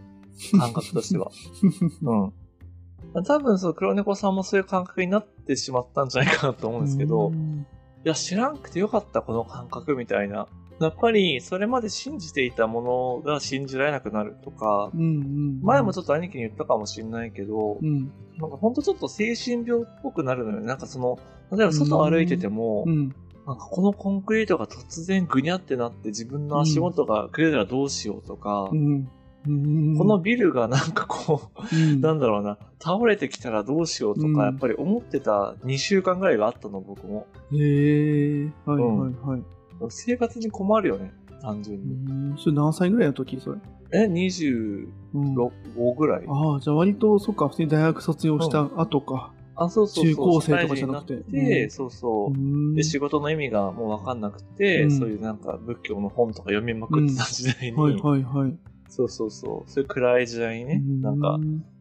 [0.56, 1.32] 感覚としては。
[2.02, 3.24] うん。
[3.24, 7.66] 多分、そう、黒猫さんもそういう感覚になってしまったんじゃないかなと思うんですけど、いうん
[8.04, 10.46] や、知らんくてよかった、この感覚みたいな。
[10.80, 15.60] やっぱり、それまで信じていたものが信じられなくなるとか、うんうん。
[15.62, 18.10] 前もちょっと兄貴に言ったかもしれないけど、うん。
[18.38, 20.66] なんかほんとちょっと精神病っぽくなるのよね。
[20.66, 21.18] なんかその、
[21.52, 23.14] 例えば外歩いてても、うん。
[23.46, 29.08] なんかこのコンクリートが突然ぐにゃってなって自分の足元がくれたらどうしようとか、うん。
[29.46, 29.98] うん。
[29.98, 37.26] このビルがなんかこう、うん、なんだろうな、倒れてきたらどうしようとか、うんやっぱり思ってた2週間ぐらいがあったの、僕も。
[37.52, 39.42] へえ、はいはいはい。
[39.88, 42.32] 生活に困るよね、単純うに。
[42.34, 43.58] ん、それ何歳ぐらいの時それ？
[43.92, 46.24] え、26、うん、5ぐらい。
[46.28, 49.32] ああ、じゃあ割と、そっか、普通に大学卒業した後か。
[49.56, 50.14] あ、そうそうそう。
[50.14, 51.14] 中高生とかじゃなくて。
[51.14, 51.62] 社会人になって。
[51.62, 51.70] うん。
[51.70, 52.30] そうそう。
[52.30, 52.32] う。
[52.34, 52.74] ん。
[52.74, 54.90] で、仕事の意味がもうわかんなくて、うん。
[54.98, 58.56] そういうなんか仏教の本とか読みまくってた時代に、はいはいはい。
[58.88, 61.38] そうそうそう、そういう暗い時代にね、うなんか、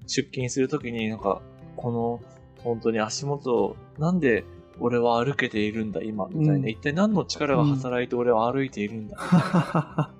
[0.08, 1.42] 出勤するときになんか、
[1.76, 2.22] この、
[2.64, 4.46] 本当に足元、なんで
[4.80, 6.54] 俺は歩けているんだ、今、みたいな。
[6.54, 9.18] うん一体何の力が働いて俺は歩いているんだ。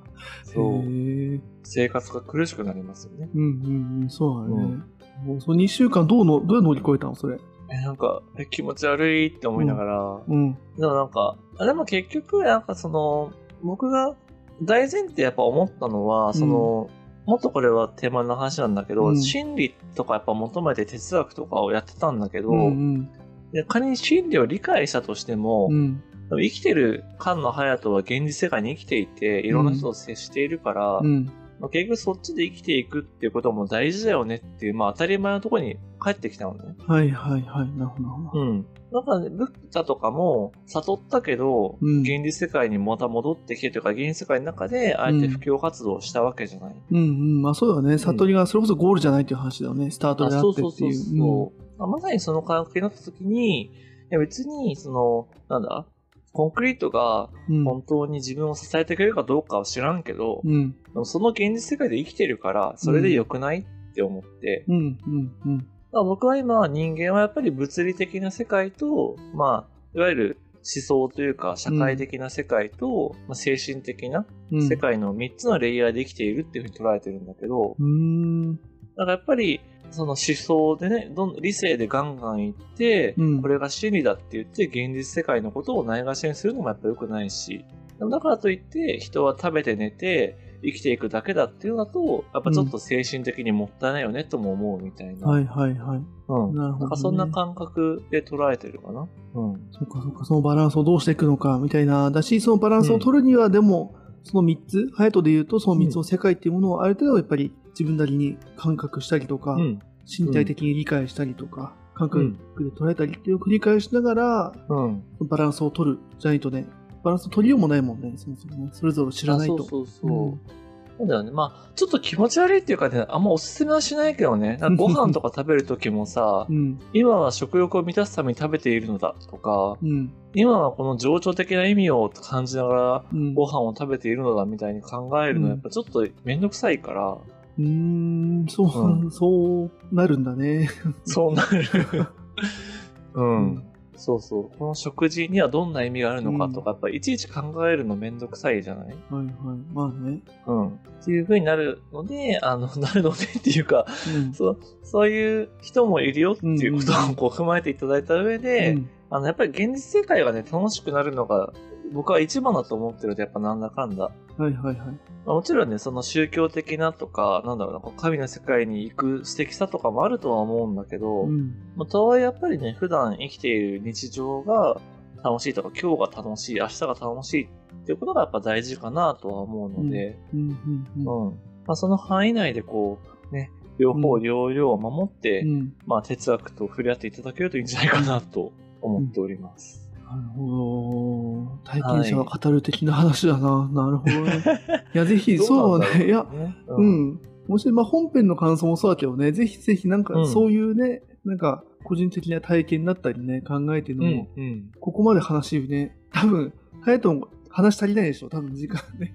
[0.44, 0.74] そう。
[0.84, 3.30] へえ生活が苦しくなりますよね。
[3.34, 4.78] うんうんうん、そうだね。
[5.24, 7.40] もうその2週間どうの、どう乗り越えたのそれ？
[7.72, 10.54] え、なんか、え気持ち悪いって思いながら、うん。
[10.78, 14.16] でもなんか、あでも結局、なんかその、僕が
[14.64, 16.90] 大前提やっぱ思ったのは、その、
[17.26, 23.10] もっとこれはテーマの話なんだけど、うん心理とかやっぱ求めて哲学とかをやってたんだけど、うんうん。
[23.54, 26.04] で仮に心理を理解したとしても、うん。
[26.32, 31.32] 生きてる菅野隼人は現実世界に生きていて、いろんな人と接しているから、うん。
[31.60, 36.76] まあ、結局そっちで生きていくっていうことも大事だよねっていう、まあ当たり前のところに帰ってきたのね。
[36.88, 37.72] はいはいはい。
[37.78, 38.42] なるほど。
[38.42, 38.66] うん。
[38.94, 46.76] だからね、ブッダとかも悟ったけど、うん現実世界にまた戻ってきてというか、現実世界の中であえて布教活動をしたわけじゃない。
[46.92, 47.42] うんうん。
[47.42, 47.98] まあそうだね。
[47.98, 49.92] 悟りがそれこそゴールじゃないっていう話だよね。
[49.92, 51.20] スタートあであそうそうそうってっていう。
[51.20, 53.72] そう、あまさにその感覚になった時に、い
[54.10, 55.86] や別に、その、なんだ、
[56.32, 57.64] コンクリートがうん。
[57.64, 60.72] 本当に自分を支えてくれるかどうかは知らんけど、うん。
[60.72, 64.76] でもその現実世界で生きてるから、それで良くないって思って、うん。
[64.76, 65.32] うん。
[65.46, 65.68] うん。
[65.92, 74.68] 僕は今人間はやっぱり物理的な世界と、まあ、いわゆる思想というか社会的な世界と、まあ、精神的なうん。
[74.68, 78.56] 世界の3つのレイヤーで生きているっていうふうに捉えてるんだけど、うーん。
[78.56, 78.60] だ
[78.98, 79.62] からやっぱり
[79.92, 87.66] その思想でね、どん理性でガンガンいって、うんこれが真理だって言って現実世界のことをないがしろにするのもやっぱ良くないし、
[88.00, 95.28] だからといって人は食べて寝て生きていくだけだっていうのだと、やっぱちょっと精神的にもったいないよねとも思うみたいな。
[95.28, 96.02] はいはいはい。
[96.28, 96.56] うん。
[96.56, 99.08] なるほどねんかそんな感覚で捉えてるかな。
[99.36, 99.70] うん。
[99.72, 102.12] そっかそっか、そのバランスをどうしていくのかみたいな。
[102.12, 109.80] だし、そのバランスを取るには、でも、その3つ、ハヤトで言うと、その3つの世界っていうものをある程度やっぱり自分なりに感覚したりとか、うん。
[110.06, 115.04] 身体的に理解したりとか、感覚で捉えたりっていうのを繰り返しながら、うん。
[115.22, 116.66] バランスを取るじゃないとね、
[117.04, 118.70] バランスを取りようもないもんね、そもそもね。
[118.74, 119.56] それぞれ知らないと。
[119.56, 120.52] あそうそうそう。
[121.00, 121.32] そうだよね。
[121.32, 124.60] まあ、ちょっと気持ち悪いっていうかね、あんまおすすめはしないけどね。
[124.76, 126.78] ご飯とか食べるときもさう、ん。
[126.94, 130.12] 今は食欲を満たすために食べているのだとか、うん。
[130.34, 133.34] 今はこの情緒的な意味を感じながらうん。
[133.34, 137.18] ご飯を食べているのだみたいに考えるのはやっぱちょっとめんどくさいから、
[137.60, 140.70] うーん、そう、う そうなるんだね。
[141.06, 141.62] そうなる。
[143.14, 143.64] うん。
[143.96, 144.58] そうそう。
[144.58, 148.96] この食事にはどんな意味があるのかとか、やっぱいちいち考えるのめんどくさいじゃない？
[149.10, 149.34] はいはい。
[149.74, 150.22] まあね。
[150.48, 150.68] うん。
[150.70, 150.72] っ
[151.04, 154.34] ていう風になるので、あの、なるのでっていうか、うん。
[154.34, 161.52] そう、そういう人もいるよっていうことをこう踏まえていただいた上で、うんあの、やっぱり現実世界がね、楽しくなるのが、
[161.92, 164.04] 僕は一番だと思ってるので、やっぱなんだかんだ。
[164.06, 164.76] はいはいはい。
[164.78, 164.94] ま
[165.28, 171.56] あもちろんね、その宗教的なとか、なんだろうな、神の世界に行く素敵さとかもあるとは思うんだけど、うん。
[171.76, 174.80] まあ、とはいえやっぱりね、普段生きている日常が
[175.24, 181.28] 楽しいとか、今日が楽しい、明日が楽しいっていうことがやっぱ大事かなとは思うので、うんうんうん。
[181.28, 181.40] うん。
[181.66, 183.00] まあ、その範囲内でこ
[183.32, 189.89] う、ね、両方両々を守って、うんまあ、哲学と触れ合っていただけるといいんじゃないかなと思っております。
[190.10, 191.72] なるほど。
[191.72, 193.70] 体験者は語る的な話だな。
[193.72, 194.44] なるほどね。
[194.94, 196.06] いや、ぜひ、そうね。
[196.06, 196.22] いや、
[196.68, 196.76] う。
[196.76, 197.20] うんん。
[197.48, 204.28] もし、まあ、本編の感想もそうだけどね、ぜひぜひ、なんか、うんそういうね、なんか、個人的な体験だったりね、考えてるうんのも、。
[204.36, 204.72] うん。
[204.80, 209.14] ここまで話ね、多分、ハヤトも話足りないでしょ、多分時間ね。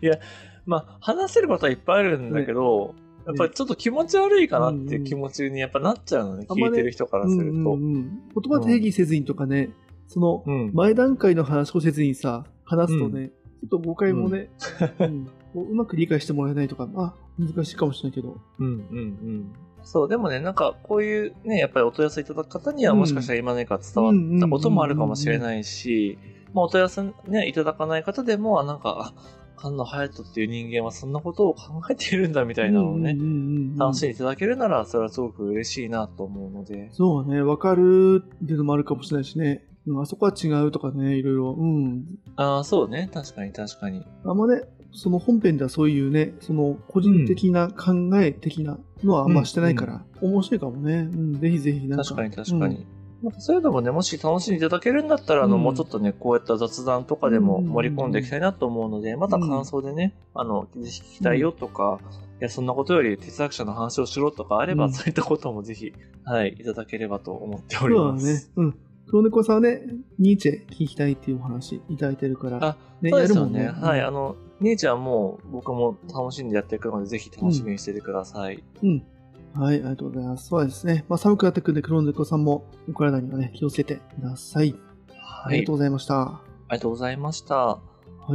[0.66, 2.94] まあ、話せることはいっぱいあるんだけど、
[3.26, 7.46] やっぱりちょっと気持ち悪いかなっていう気持ちにやっぱなっちゃうのね、あんまね聞いてる人からすると。
[7.46, 8.22] うんうんうん。
[8.34, 9.70] 言葉定義せずにとかね、
[10.08, 10.70] その、うん。
[10.74, 14.50] 前段階の話をせずにさ、話すとね、ちょっと誤解もね、
[15.00, 15.26] うん。
[15.54, 18.36] こううまく理解してもらえないとか、あ、難しいかもしれないけど。
[18.58, 19.52] うんうんうん。
[19.82, 22.98] そう、でもね、なんかこういうね、やっぱりお問い合わせいただく方にはうん。
[22.98, 26.18] もしかしたら今何か伝わったこともあるかもしれないし、
[26.52, 36.90] まあお問い合わせね、いただかない方でも、あなんか、あ、菅野隼人っていう人間はそんなことを考えているんだみたいなのをね、うんうんうんうん楽しんでいただけるなら、それはすごく嬉しいなと思うので。
[36.92, 39.64] そうね、わかるっていうのもあるかもしれないしね。
[39.86, 41.56] うん、あそこは違うとかね、いろいろ。
[41.58, 42.04] うん。
[42.36, 43.10] ああ、そうね。
[43.12, 44.04] 確かに確かに。
[44.24, 44.62] あんまね、
[44.92, 51.08] その本編ではそういうね、その個人的な考え的なのはあんましてないから、面白いかもね。
[51.12, 52.04] うん、ぜひぜひなんか。
[52.04, 52.86] 確かに確かに。
[53.24, 62.00] なんかそういうのもね、もし楽しんでいただけるんだったら、あの、うんもうちょっとね、こういった雑談とかでも盛り込んでいきたいなと思うので、また感想でね、あの、ぜひ聞きたいよとか、
[62.40, 68.26] いや、そんなことより哲学者の話をしろとかあれば、うんそういったこともぜひ、はい、いただければと思っておそうります。
[68.26, 68.40] だね。
[68.56, 68.78] うん。
[69.06, 69.82] 黒猫さんはね、
[70.18, 72.58] ニーチェ聞きたいっていうお話いただいてるから。
[72.62, 73.60] あね、そうですよね。
[73.60, 78.62] やるもんはい、あの、姉ちゃんも僕も楽しんでやっていくので、ぜひ楽しみにしててください。
[78.82, 79.02] うん。
[79.54, 80.48] はい、ありがとうございます。
[80.48, 81.04] そうですね。
[81.08, 84.74] まあ、寒くなってくるんで、黒猫さんもお体にはね、気をつけてください。
[85.10, 86.22] あはいりがとうございました。
[86.22, 86.40] あ
[86.70, 87.54] りがとうございました。
[87.56, 87.80] は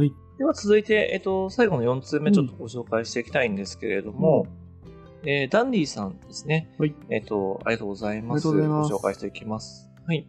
[0.02, 0.12] い。
[0.38, 4.46] では続いて、えっと、最後の4通目ちょっとご紹介していきたいんですけれども、
[5.24, 6.74] えーダンディさんですね。
[6.78, 6.94] はい。
[7.10, 8.48] えっと、ありがとうございます。
[8.48, 9.90] ありがとうございますご紹介していきます。
[10.06, 10.26] はい。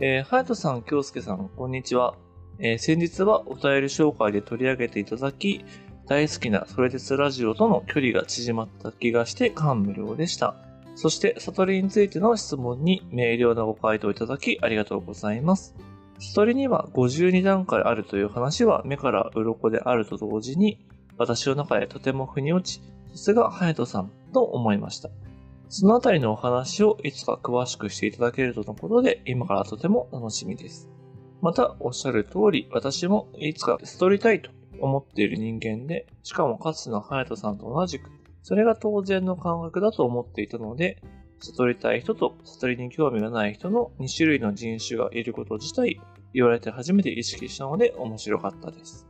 [0.00, 2.16] えー、はやとさん、きょうすけさん、こんにちは。
[2.58, 5.64] えー先日はお便り紹介で取り上げていただき、
[6.06, 10.56] 大好きなそれですラジオとの距離が縮まった気がして感無量でした。
[10.94, 15.74] そして、悟りについての質問に明瞭なご回答いただきありがとうございます。
[16.18, 20.78] 悟りには52段階あるという話は目から鱗であると同時に、
[21.16, 25.08] 私の中でとても腑に落ち、さすが隼人さんと思いました。
[25.68, 30.90] そのあたりのお話をいつか詳しくしていただけるとのことで、今からとても楽しみです。
[31.40, 34.50] また、おっしゃる通り、私もいつか悟りたいと
[34.82, 38.10] 思っている人間で、しかもかつての隼人さんと同じく、
[38.42, 41.00] それが当然の感覚だと思っていたので、
[41.38, 46.00] 悟りたい人と悟りに興味がない人の2種類の人種がいること自体、
[46.34, 49.06] 言われて初めて意識したので面白かったです。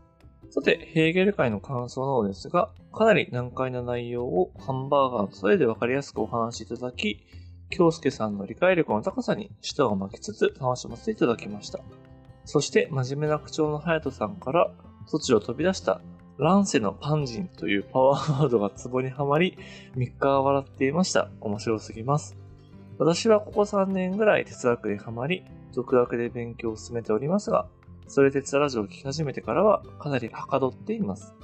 [0.50, 7.24] さて、ヘーゲル会の感想なのですが、かなり難解な内容をハンバーガーの例えで分かりやすくお話しいただき、
[7.70, 11.80] 京介さんの理解力の高さに舌を巻きつつ楽しませていただきました。
[12.44, 14.70] そして、真面目な口調の隼人さんから、
[15.10, 16.00] 突如飛び出した、
[16.38, 19.56] 乱世のパンジンというパワーワードがツボにはまり、
[19.96, 21.28] 3日は笑っていました。
[21.40, 22.36] 面白すぎます。
[22.98, 27.66] 私はここ3年ぐらい哲学にはまり、独学で勉強を進めておりますが、
[28.06, 31.34] それで哲ラジオを聞き始めてからはかなりはかどっています。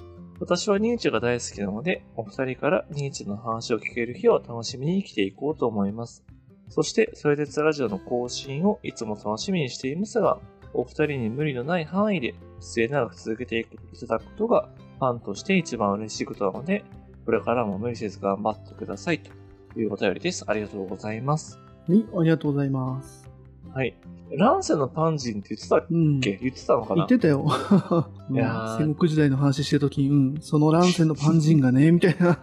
[0.41, 6.25] 私はニーチェが大好きなので、お二人からニーチェの話を聞ける日を楽しみに生きていこうと思います。
[6.69, 10.39] そして、それでツラジオの更新をいつも楽しみにしていますが、
[10.75, 16.85] お二人に無理のない範囲で末永く続けていただくことがファンとして一番嬉しいことなので、
[17.25, 19.31] これからも無理せず頑張ってくださいと
[19.79, 20.45] いうお便りです。
[20.47, 21.59] ありがとうございます。
[21.87, 23.29] はい、ありがとうございます。
[23.75, 23.97] はい。
[24.37, 26.21] 乱世のパンジンって言ってたっうん。
[26.21, 26.97] け言ってたのかな？
[26.97, 27.47] 言ってたよ。
[28.31, 32.39] いやー戦国時代の話してるときに、うん、その乱世のパンジンがね、みたいな。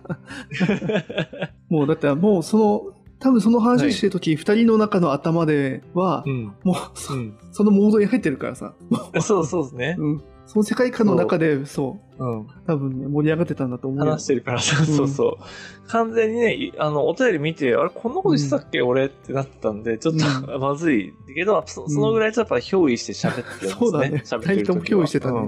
[1.70, 6.54] もうだってもうその、多分その話してるとき、二、人の中の頭では、うん。
[6.64, 7.38] もうそ,、うん。
[7.52, 8.74] そのモードに入ってるからさ。
[9.22, 9.96] そうそうですね。
[9.98, 10.24] うん。
[10.46, 12.48] その世界観の中で、そう、うん。
[12.68, 14.12] 多分ね、盛り上がってたんだと思うよ。
[14.12, 15.88] 話してるから、そうそうそう。
[15.88, 21.14] 完全にね、いあの、お便り見て、あれ、こんなことしてたっけ、俺ってなったんで、ちょっと、まずい。
[21.34, 23.72] けど、そそのぐらいちょっとやっぱ憑依して喋ってるんですね。
[23.72, 25.40] そうだね喋ってるとも憑依してたね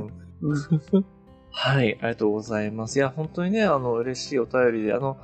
[0.42, 1.06] うんうん。
[1.52, 2.98] はい、ありがとうございます。
[2.98, 5.18] いや、本当にね、あの、嬉しいお便りで、あの、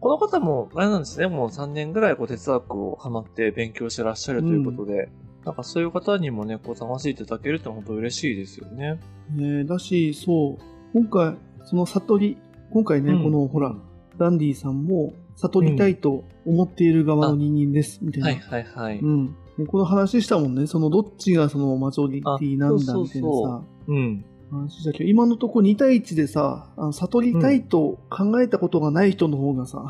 [0.00, 5.10] この方も、あれなんですね、もう3年ぐらいこう哲学をハマって勉強してらっしゃるということで、
[5.44, 9.00] なんかそういう方にもね、こう楽しんでいただけるって本当嬉しいですよね。
[9.34, 10.62] ねだし、そう、
[10.94, 12.38] 今回、その悟り、
[12.72, 13.74] 今回ね、うんこの、ほら、
[14.18, 18.28] ダンディさんも悟りたいと思っている側の人間です、みたいな。
[18.28, 18.98] はいはいはい。
[19.00, 19.36] うん。
[19.58, 24.24] でこの話したもんね、そのどっちがそのマジョリティなんだみたいなそうさ、うん。
[24.50, 29.86] 話けど、今のところ2対1でさ、あの悟りたいと考えたことがない人の方がさ、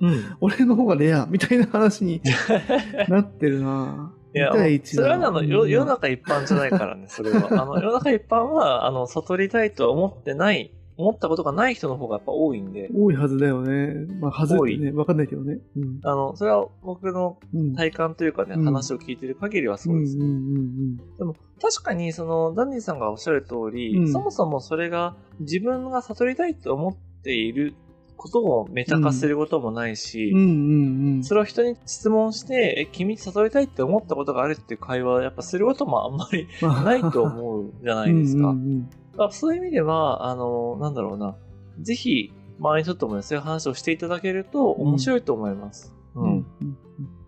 [0.00, 0.24] うん。
[0.40, 2.20] 俺の方がレアみたいな話に
[3.08, 7.48] なってるないや2対1それはねあの、世の中一般じゃないからね、それは。
[7.50, 14.06] あの、世の中一般は、あの、悟りたいとは思ってない、思ったことがない人の方がやっぱ多いんで、多いはずだよね。
[14.20, 15.58] まあ、はず多いね、わかんないけどね。
[15.76, 16.00] うん。
[16.02, 17.74] あの、それは僕のうん。
[17.74, 20.16] 体感というかね、うん話を聞いてる限りはそうです。
[20.16, 27.74] うんうんうんでも、確かに、その、ダンディさんがおっしゃる通り、うんそもそもそれが自分が悟りたいと思っている
[28.16, 30.38] ことをメタ化することもないし、うん。
[30.38, 31.24] うんうんうん。
[31.24, 38.50] それを人に質問して、え、君悟りたいって思ったことがあるっていう会話をやっぱすることもあんまり まあないと思うじゃないですか。
[38.50, 41.36] うんらそういう意味では、あの、なんだろうな、
[41.80, 45.94] ぜひ、周りの人ともねそういう話をしていただけると面白いと思います。
[46.14, 46.22] うん。
[46.22, 46.30] うん。
[46.30, 46.78] うん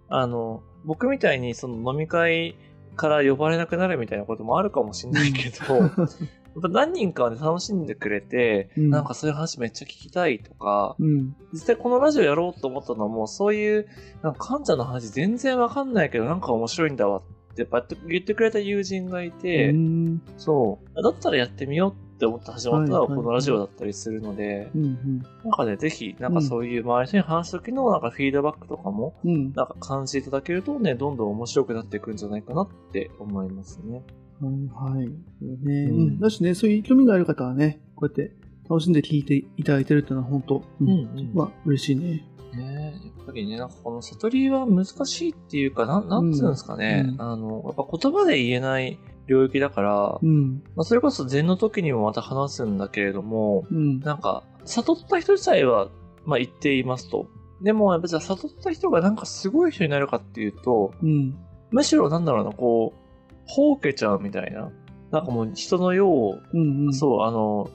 [0.08, 2.54] あの、僕みたいにその飲み会
[2.94, 11.34] から呼ばれなくなるみたいなこともあるかもしれないけど、 やっぱ何人かはね、楽しんでくれて、うんなんかそういう話めっちゃ聞きたいとか、うん。
[11.52, 13.88] 実際このラジオやろうと思ったのも、そういう、
[14.22, 17.22] なんか、かんちゃんの話全然わかんないけど、なんか面白いんだわっ
[17.54, 21.02] て、やっぱ言ってくれた友人がいて、うんそう。
[21.02, 29.14] だったらやってみようって思って始まったのがこのラジオだったりするので、うんなんかね、ぜひ、なんかそういう周りの人に話す時のなんかフィードバックとかも。
[29.24, 34.02] なんか感じていただけるとね、どんどん面白くなっていくんじゃないかなって思いますね。
[34.40, 35.06] はいはい。
[35.06, 36.20] ね、うんうん。
[36.20, 38.34] だしね、そういう興味がある方はね、こうやって
[38.68, 42.24] 楽しんで聞いていただいてるっていうのは本当、うんうんまあ、嬉しいね。
[42.90, 50.62] ねやっぱりね、なんかこの悟りは難しいっていうか、なん、なんつうんですかね、うんあの、やっぱ言葉で言えない領域だから、うん。
[50.76, 54.00] まあ、それこそ禅の時にもまた話すんだけれども、うん。
[54.00, 55.88] なんか、悟った人自体は、
[56.24, 57.28] まあ言っていますと。
[57.62, 61.36] でも、やっぱじゃあ悟った人がなんかすごい人になるかっていうと、うん。
[61.70, 64.70] むしろなんだろうな、こう、ほうけちゃうみたいな。
[65.10, 66.86] なんかもう人の世を、うん。
[66.86, 66.94] うん。
[66.94, 67.70] そう、あの、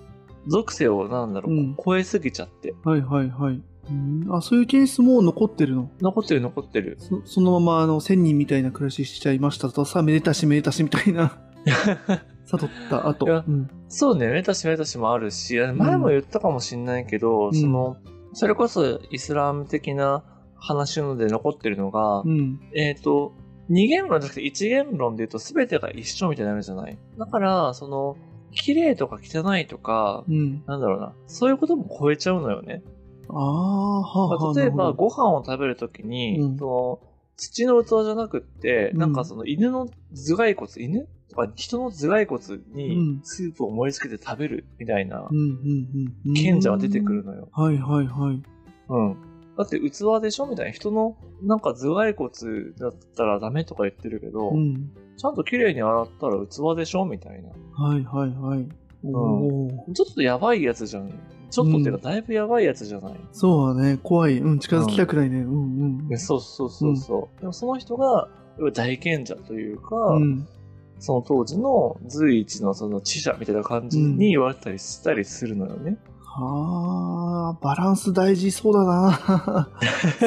[0.48, 2.76] 属性をなんだろう、うん超えすぎちゃって。
[2.84, 3.62] はいはいはい。
[3.90, 5.90] うん、あ、そういうケースも残ってるの？
[6.02, 6.98] 残ってる残ってる。
[7.00, 11.40] そそのまま、あの、千人みたいな暮らししちゃいましたとさ、めでたしめでたしみたいな、
[12.46, 13.26] 悟った後。
[13.28, 13.70] いやうん。
[13.88, 17.98] そうね、メタシメタシもあるし、前も言ったかもしんないけど、んその、
[18.34, 20.24] それこそイスラム的な
[20.56, 22.60] 話ので残ってるのが、うん。
[22.76, 23.34] えっ、と、
[23.70, 26.98] 二元論じゃなくて一元論で言うと全てが一緒みたいになるじゃない？
[27.18, 28.18] だから、その、
[28.52, 30.64] 綺麗とか汚いとか、うん。
[30.66, 32.82] なんだろうな、そういうことも超えちゃうのよね。
[33.32, 34.54] あ。
[34.56, 37.00] 例えば、ご飯を食べるときに、うんその、
[37.38, 41.08] 土の器じゃなくって、うんなんかその犬の頭蓋骨、犬？
[41.30, 46.34] とか人の頭蓋骨うにんスープを盛り付けて食べるみたいなうん、うん、うん。
[46.34, 47.24] 賢者は出てくる。
[47.24, 47.50] のよ。
[47.52, 48.42] はい、はい、はい。
[48.90, 49.18] うん。
[49.56, 50.72] だって器でしょみたいな。
[50.72, 52.32] 人のなんか頭蓋骨
[52.80, 54.92] だったらダメとか言ってるけど、うん。
[55.18, 57.50] ちゃんと綺麗に洗ったら器でしょみたいな。
[57.76, 58.68] はい、はい、はい。
[59.04, 61.14] おーちょっとやばいやつじゃん。
[61.50, 64.00] ちょっとっていうか、だいぶやばいやつじゃない、そうだね。
[64.02, 64.38] 怖い。
[64.40, 65.40] うん、近づきたくないね。
[65.40, 65.56] うん、う
[66.06, 66.08] ん。
[66.08, 67.42] ねそうそうそうそう。
[67.42, 68.30] でもその人が、
[68.74, 70.48] 大賢者というか、うん。
[71.00, 75.98] その当時の随一のその知者みたいな感じに言われたりしたりするのよね。
[76.26, 79.70] はあ、バランス大事そうだな。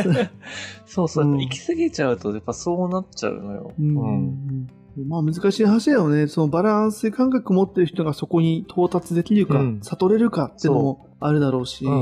[0.86, 3.72] そうそう、うん行き過ぎちゃうとやっぱそうなっちゃうのよ。
[3.78, 6.26] うんうんまあ難しい話だよね。
[6.26, 9.80] そのバランス感覚持ってる人がそこに到達できるか、うん。
[9.82, 11.94] 悟れるかっていうのもあるだろうし、そこ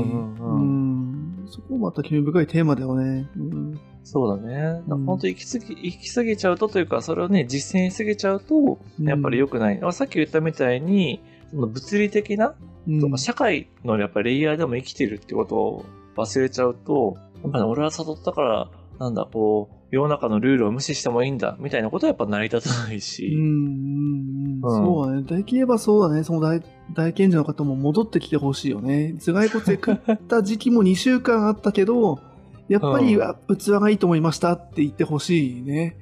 [1.75, 3.29] もまた興味深いテーマだよね。
[3.37, 3.79] うん。
[4.03, 4.81] そうだね。
[4.87, 9.79] 本当行き過ぎ、行き過ぎちゃうとというか、それをね、実践しすぎちゃうと、やっぱり良くない。
[9.81, 11.21] あさっき言ったみたいに、
[11.51, 12.55] その物理的な、
[12.87, 13.17] うん。
[13.17, 15.85] 社会のやっぱりレイヤーでも生きてるってことを
[16.17, 18.69] 忘れちゃうと、やっぱり俺は悟ったから、
[19.01, 23.33] なんだ、こう、世の中のルールを無視してもいいんだ、みたいなことはやっぱ成り立たないし。
[23.33, 25.23] うんうんうんうんそうだね。
[25.23, 26.23] 大言えばそうだね。
[26.23, 26.61] その大
[26.93, 29.15] 大賢者の方も戻ってきてほしいよね。
[29.17, 32.19] 頭蓋骨で食った時期も2週間あったけど、
[32.67, 35.97] やっぱり、うんあ器がいいと思いましたって言ってほしいね。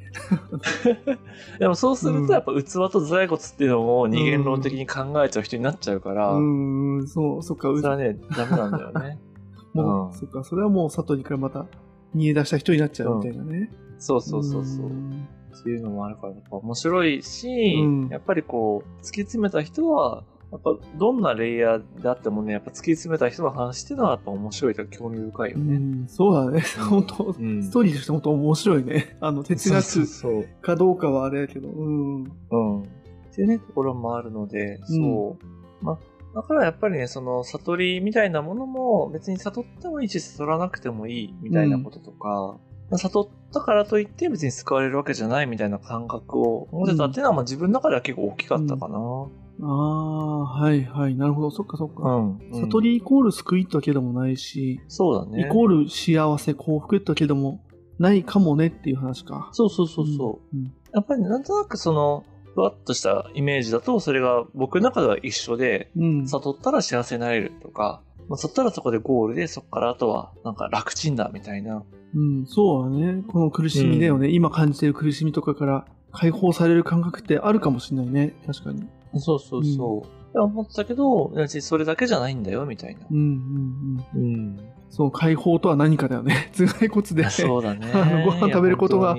[1.57, 9.19] でもそうするうんとやっぱ器と頭蓋骨っていうのを二元論的に考えちゃう人になっちゃうから、うん、そう、そっか、うそれはね、ダメなんだよね。
[9.73, 11.65] もう、うんそっか、それはもう里にからまた
[12.15, 13.71] 逃げ出した人になっちゃうみたいなね。
[13.97, 14.85] そうそうそうそう。
[14.87, 15.27] ん
[15.59, 25.75] っていうのもあるから、やっぱ面白いし、うんやっぱりこう、突き詰めた人は、やっぱどんなレイヤーであってもね、やっぱ突き詰めた人の話っていうのはやっぱ面白いとか興味深いよね。
[25.75, 26.63] うん、そうだね。
[26.89, 29.17] 本当、うんストーリーとして本当面白いね。
[29.21, 31.69] あの、哲学かどうかはあれだけど。
[31.69, 32.23] うん。
[32.23, 32.81] うん。
[32.81, 32.85] っ
[33.35, 35.85] ていうね、ところもあるので、そう。
[35.85, 35.97] まあ、
[36.35, 42.59] だからやっぱりね、その悟りみたいなものも別に悟ってもいいし悟らなくてもいいみたいなこととか、
[42.89, 48.99] まあ悟ったからといって別に救われるわけじゃないみたいな感覚を持てたっていうのは、まあ自分の中では結構大きかったかな。
[49.61, 51.15] ああ、はいはい。
[51.15, 51.51] なるほど。
[51.51, 52.03] そっかそっか。
[52.03, 52.39] うん。
[52.61, 55.47] 悟りイコール救いってわけでもないし、そうだね。
[55.47, 57.61] イコール幸せ、幸福ってわけでも
[57.97, 59.49] ないかもねっていう話か。
[59.51, 60.57] そうそうそうそう。
[60.57, 60.73] うん。
[60.93, 62.23] やっぱりなんとなくその、
[62.59, 66.27] ふわっとしたイメージだと、それが僕の中では一緒で、うん。
[66.27, 71.83] 悟ったら幸せになれるとか、まあ、悟ったらそこでゴールで、そこからあとはなんか楽ちんだみたいな。
[72.13, 73.23] うん、そうだね。
[73.31, 74.29] この苦しみだよね。
[74.29, 78.33] 今感じてる苦しみとかから解放される感覚ってあるかもしれないね。
[78.45, 78.85] 確かに。
[79.19, 80.33] そうそうそう。
[80.33, 83.01] で思ってたけど、別にそれだけじゃないんだよ、みたいな。
[83.09, 84.33] うんうんうん。
[84.33, 84.59] うん。
[84.89, 86.51] そう、解放とは何かだよね。
[86.57, 87.87] 頭蓋骨でそうだね。
[88.25, 89.15] ご飯食べることが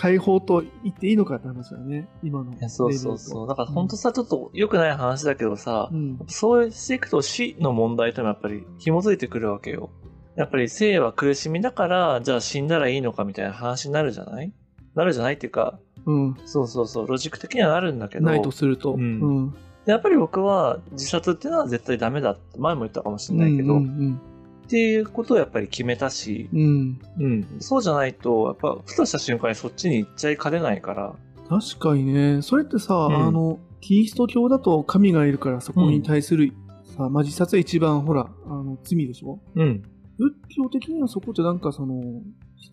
[0.00, 2.08] 解放と言っていいのかって話だよね。
[2.22, 3.48] 今のそうそうそう。
[3.48, 6.18] だから本当さ、さ、ちょっと良くない話だけどさう、ん。
[6.28, 9.90] そうしていくと死の問題というのはやっぱり紐づいてくるわけよ。
[10.36, 14.52] やっぱり生は苦しみだから、じゃあ死んだらいいのかみたいな話になるじゃない？
[14.94, 16.36] なるじゃないっていうか、うん。
[16.46, 18.94] そうそうそう、ロジック的にはなるんだけど、ないとすると。
[18.94, 19.54] うんうん。
[19.84, 24.20] やっぱり僕は自殺っていうのは絶対ダメだって前も言ったかもしれないけど、うんうん
[24.68, 26.60] っていうことをやっぱり決めたし、うん。
[26.60, 27.00] うん。
[27.18, 31.14] うん、そうじゃないと、やっぱふとした瞬間にそっちに行っちゃいかねないから、
[31.48, 32.42] 確かにね。
[32.42, 36.52] それってさ、うんあの、キリスト教だと神がいるからそこに対する、
[36.96, 39.40] さ、まあ、自殺は一番ほら、あの、罪でしょ？
[39.54, 39.82] うん。
[40.18, 42.20] 仏教的にはそこってなんかその、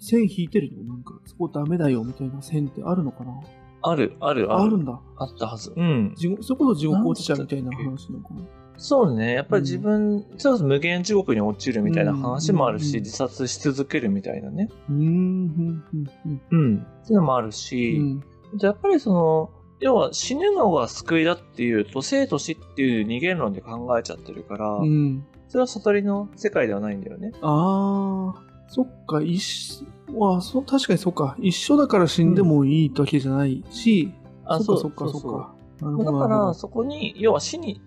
[0.01, 0.95] 線引いてるの？
[0.95, 3.39] なんか、そこダメだよみたいな線ってあるのかな？
[3.83, 4.63] ある、ある、ある。
[4.63, 4.99] あるんだ。
[5.17, 5.71] あったはず。
[5.73, 6.13] うん。
[6.17, 8.41] 地獄、それこそ地獄落ちちゃうみたいな話なのかな？
[8.77, 9.33] そうね。
[9.33, 14.69] やっぱり自分、ちょっと無限地獄に落ちるみたいな話もあるし、うん自殺し続けるみたいなね。
[14.89, 15.83] うーん、うん、
[16.25, 16.77] うん、うん。
[16.77, 18.23] っていうのもあるうし、ん。
[18.55, 19.49] じゃあやっぱりその、
[19.79, 25.25] 要は死ぬのが救いだっていうと、生と死っていう二元論で考えちゃってるから、うん。
[25.47, 27.31] それは悟りの世界ではないんだよね。
[27.41, 29.85] ああ、そっか、一緒、
[30.17, 31.35] わあ、そ確かにそっか。
[31.39, 34.11] 一緒だから死んでもいいってわけじゃないし、
[34.45, 35.55] あ、そっかそっかうそっか。
[36.03, 36.11] だ。
[36.11, 37.81] から、そこに、要は死に、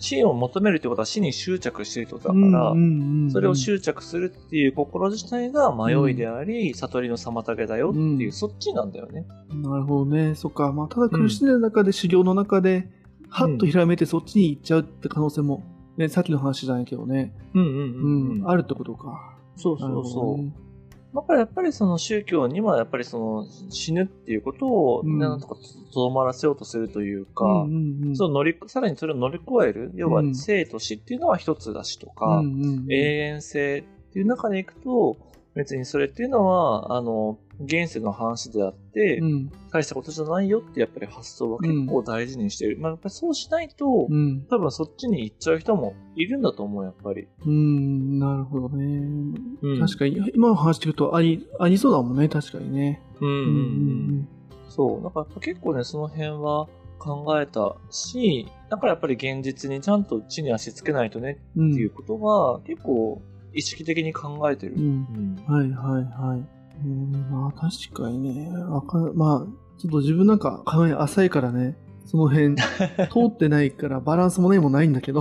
[0.00, 9.26] 死を求めるってことは死に執着してるってことだうんから、うんうんうんそれを執着するっていう心自体が迷いであり、悟りの妨げだよっていう、うんそっちなんだよね。
[9.52, 10.34] なるほどね。
[10.34, 10.72] そっか。
[10.72, 12.88] まあ、ただ苦しんでる中で、修行の中で、
[13.28, 15.62] はっとひらめいてそっちに行っちゃうって可能性も、
[15.96, 17.32] ね、さっきの話じゃないけどね。
[17.54, 19.36] うんううん、あるってことか。
[19.56, 20.52] そうなるほどね。
[21.14, 25.60] だからやっぱりその宗教にはやっぱりその死ぬっていうことをうんなんとかと
[25.92, 28.16] どまらせようとするというか、うんうんうん。
[28.16, 30.34] その乗り、さらにそれを乗り越える、要はうん。
[30.34, 32.86] 生と死っていうのは一つだしとか、うんうんうん。
[32.88, 35.16] 永遠性っていう中でいくと、
[35.54, 42.78] 別にそれっていうのは、あの、現世の話であって、うん大したことじゃないよってやっぱり発想は結構大事にしてる。
[42.78, 47.28] まあやっぱりそうしないと、うん多分そっちに行っちゃう人もいるんだと思う、やっぱり。
[47.46, 48.84] うんなるほどね、
[49.62, 54.28] うん確かに今の話聞くとありありそうだもんね確かにねうんうんううん。
[54.68, 55.02] そう。
[55.02, 63.22] だからやっぱ結構ね、その辺は考えたし、だからやっぱり現実にちゃんと地に足つけないとねうんっていうことは、結構
[63.54, 64.74] 意識的に考えてる。
[64.74, 66.60] うんうんはいはいはい。
[66.84, 68.50] うん、まあ確かにね。
[68.50, 71.76] わかるまあ、ちょっと自分なんか考え浅いからね、
[72.06, 72.56] その辺
[73.10, 75.20] 通ってないからバランスもないもないんだけど、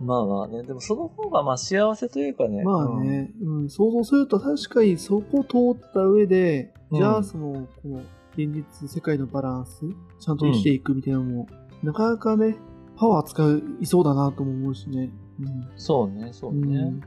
[0.00, 2.62] まあまあね、でもその方がまあ幸せというかね。
[2.64, 7.98] まあね、うん、想像すると確かにそこ通った上で、じゃうんあその、この
[8.36, 9.84] 現実世界のバランス、
[10.18, 11.46] ちゃんと生きていくみたいなのも、
[11.82, 12.56] なかなかね、
[12.96, 15.10] パワー使いそうだなとも思うしね。
[15.40, 15.68] うんうん。
[15.76, 17.00] そうね、そううんね。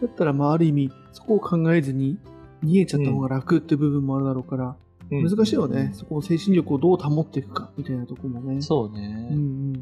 [0.00, 2.18] だったら、まあ、ある意味、そこを考えずに、
[2.64, 4.76] 逃げちゃった方が楽って部分もあるだろうから、うん
[5.10, 5.90] 難しいよね。
[5.92, 8.62] そこの精神力をどう保っていくか、みたいなところもね。
[8.62, 9.28] そうね。
[9.32, 9.72] うんうん。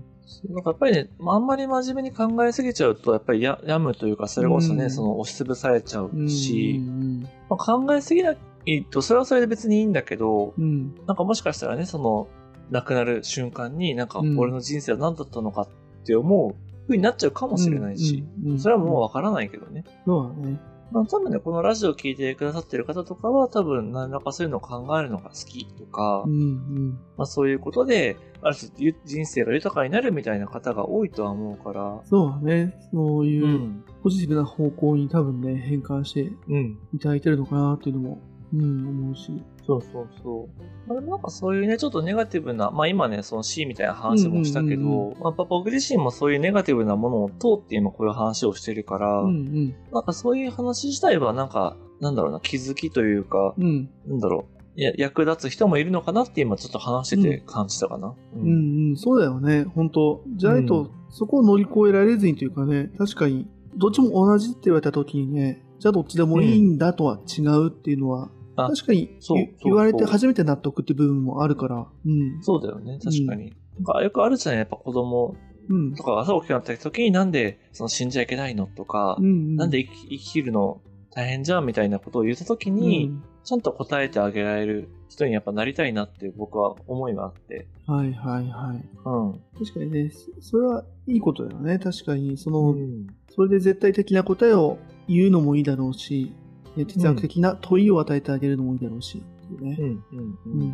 [0.54, 10.94] なんかやっぱりね、まああんまり真面目に考えすぎちゃうと、やっぱりや病むというか、それこそね、うんその押しつぶされちゃうし、うんまあ、考えすぎないと、それはそれで別にいいんだけど、うんうん。
[11.06, 12.28] なんかもしかしたらね、その、
[12.70, 15.68] 亡くなる瞬間に、なんかうん俺の人生は何だったのかっ
[16.04, 16.54] て思う
[16.88, 18.24] 風になっちゃうかもしれないし、
[18.58, 19.84] それはもうわからないけどね。
[20.06, 20.58] そうだね。
[20.90, 26.98] まあ多分ね、このラジオを聞いてくださってる方とかは、多分何らかそういうのを考えるのが好きとか、うんうん。
[27.18, 32.74] まあそういうことで、ある種ゆ人生が豊かになるみたいな方が多いとは思うから、そうだね。
[32.90, 33.26] そうう。
[33.26, 36.78] いうんポジティブな方向に多分ね、変換してうん。
[36.94, 38.18] いただいてるのかなっていうのも、
[38.52, 39.32] うん、思うし。
[39.66, 40.48] そうそうそ
[40.88, 40.90] う。
[40.92, 49.74] まあ、なんかそういうね、ちょっとネガティブな、まあ今ね、その C みたいな話もしたけど、うんうんうんまあやっぱ僕自身もそういうネガティブなものを通って今こういう話をしてるから、うんうん。
[49.92, 53.90] なんかそういう話自体はなんか、なんだろうな、気づきというか、うん。
[54.06, 54.46] なんだろ
[54.76, 58.14] う、いや役立つ人もいるのかなって今ちょっと話してて感じたかな。
[58.34, 63.46] ううんうん、そうだよね、本当じゃないと、うんそこを乗り越えられずにというかね、確かに、
[63.76, 68.30] どっちも同じって言われた時にね、じゃあどっちでもいいんだとは違うっていうのは、あ
[68.66, 72.42] 確かに言言われて初めて納得って部分もあるから、うん。
[72.42, 73.54] そうだよね、確かに。
[73.76, 75.36] なんかよくあるじゃない、やっぱ子供
[75.68, 75.94] うん。
[75.94, 80.80] とかが朝起きなった時になんでその死んじゃいけないのとか、うんうん、なんで生きるの？
[81.14, 83.10] 大変じゃんみたいなことを言った時に、
[83.42, 87.66] ちゃんと答えてあげられる人にやっぱなりたいなっていう僕は思いがあって。
[87.88, 88.84] うん、はいはいはい。
[89.04, 89.32] うん。
[89.58, 91.78] 確かにね、そそれはいいことだよね。
[91.78, 96.47] 確かに、その、うんそれで絶対的な答えを言うのもいいだろうし、ね
[96.86, 99.22] 哲学的な問いを与えてあげるのもいいだろうし、
[99.60, 99.76] ね。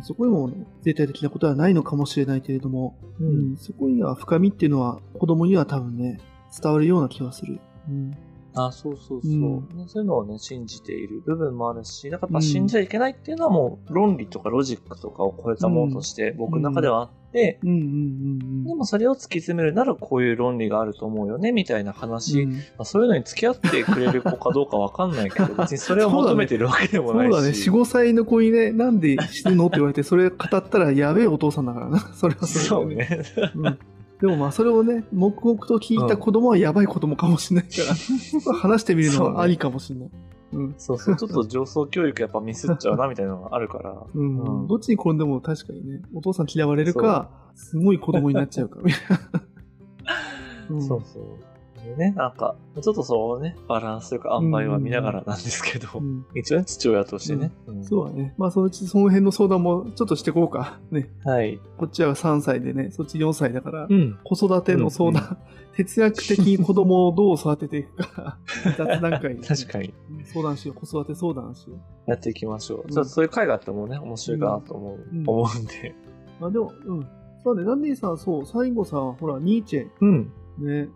[0.03, 6.19] そこにも、ね、絶対的なことはないのかもしれないけれども、ううんん、そこには深みっていうのは子供には多分ね、
[6.61, 7.59] 伝わるような気がする。
[7.89, 8.11] うん。
[8.55, 21.97] あ、そうそうそう、うんそういうのをね、信じている部分もあるし、だからやっぱ信じちゃいけないっていうのはもう論理とかロジックとかを超えたものとして僕の中ではあって、うんうんうんでもそれを突き詰めるならこういう論理があると思うよね、みたいなうん。
[21.97, 22.43] 話。
[22.43, 27.33] うんまあ、そういうのに付き合ってくれる子かどうかわかんないけど、 別にそれを求めてるわけでもないし。
[27.33, 31.99] そうだね、4、5歳の子にね、なんで死ぬのって言われて、それ語ったらやべえお父さんだからな。
[31.99, 33.23] それはそそうれでね。
[33.55, 33.77] うん
[34.21, 40.09] でもまあそれをね、黙々と聞いた子供はやばい子供かもしれないから、 話してみるのはありかもしれない。
[40.53, 40.75] うん。
[40.77, 44.05] そうそう、ちょっと上層教育やっぱミスっちゃうな、みたいなのがあるから。
[44.13, 49.01] うんうんどっちに転んでも確かにね、お父さん嫌われるか、すごい子供になっちゃうかみたい
[50.69, 50.75] な。
[50.77, 51.23] んそうそう。
[51.85, 57.51] でね、なんか、ちょっとそうね、バランスというか塩梅は見ながらなんですけど、うん一応ね、父親としてね。
[57.67, 58.33] うんそうだね。
[58.37, 60.79] まあそのうちその辺の相談もちょっとしていこうか。
[60.91, 61.09] ね。
[61.23, 61.59] はい。
[61.77, 64.17] こっちは3歳でね、そっち4歳だから、うん。
[64.23, 65.37] 子育ての相談、
[65.75, 68.37] 哲学的に子供をどう育てていくか、
[68.77, 69.93] 雑談会に確かに。
[70.25, 70.79] 相談しよう。
[70.79, 72.09] 子育て相談しよう。
[72.09, 72.81] やっていきましょう。
[72.83, 75.95] うんちょっとそういう会があってもね、面白いかなと思う、うん思うんで。
[76.39, 77.07] まあでも、うん。
[77.43, 80.31] そうだね、ダンディさん、そう、最後さ、ほら、ニーチェ、うん。
[80.57, 80.89] ね。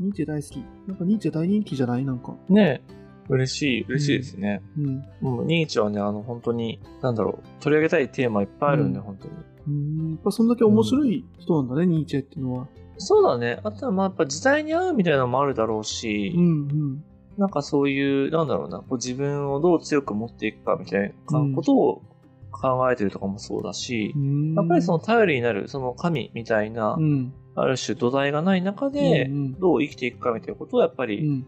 [0.00, 0.56] ニーチェ大好き。
[0.86, 2.04] なんかニーチェ大人気じゃない？
[2.04, 2.36] なんか。
[2.48, 2.82] ね
[3.28, 4.60] 嬉しい、嬉しいですね。
[4.76, 5.04] うん。
[5.20, 9.34] もう、ニーチェはね、あの、本当に、なんだろう、取り上げたいテーマいっぱいあるんで、うん本当に。
[9.68, 9.70] う
[10.06, 10.10] ん。
[10.12, 12.66] やっぱそんだけ面白い人なんだね、ニーチェっていうのは。
[12.98, 13.60] そうだね。
[13.62, 17.04] あとは、まあ、やっぱ時代に合うみたいなのもあるだろうし、うんうん。
[17.38, 22.02] なんかそういう、なんだろうな、こう自分をどう強く持っていくかみたいなうんことを
[22.50, 27.32] 考えてるとかもそうだし、うんやっぱりその頼りになる、その神みたいな、うん。
[27.54, 31.46] ある種土台がない中でうんうん、どう生きていくかみたいなことをやっぱうりん。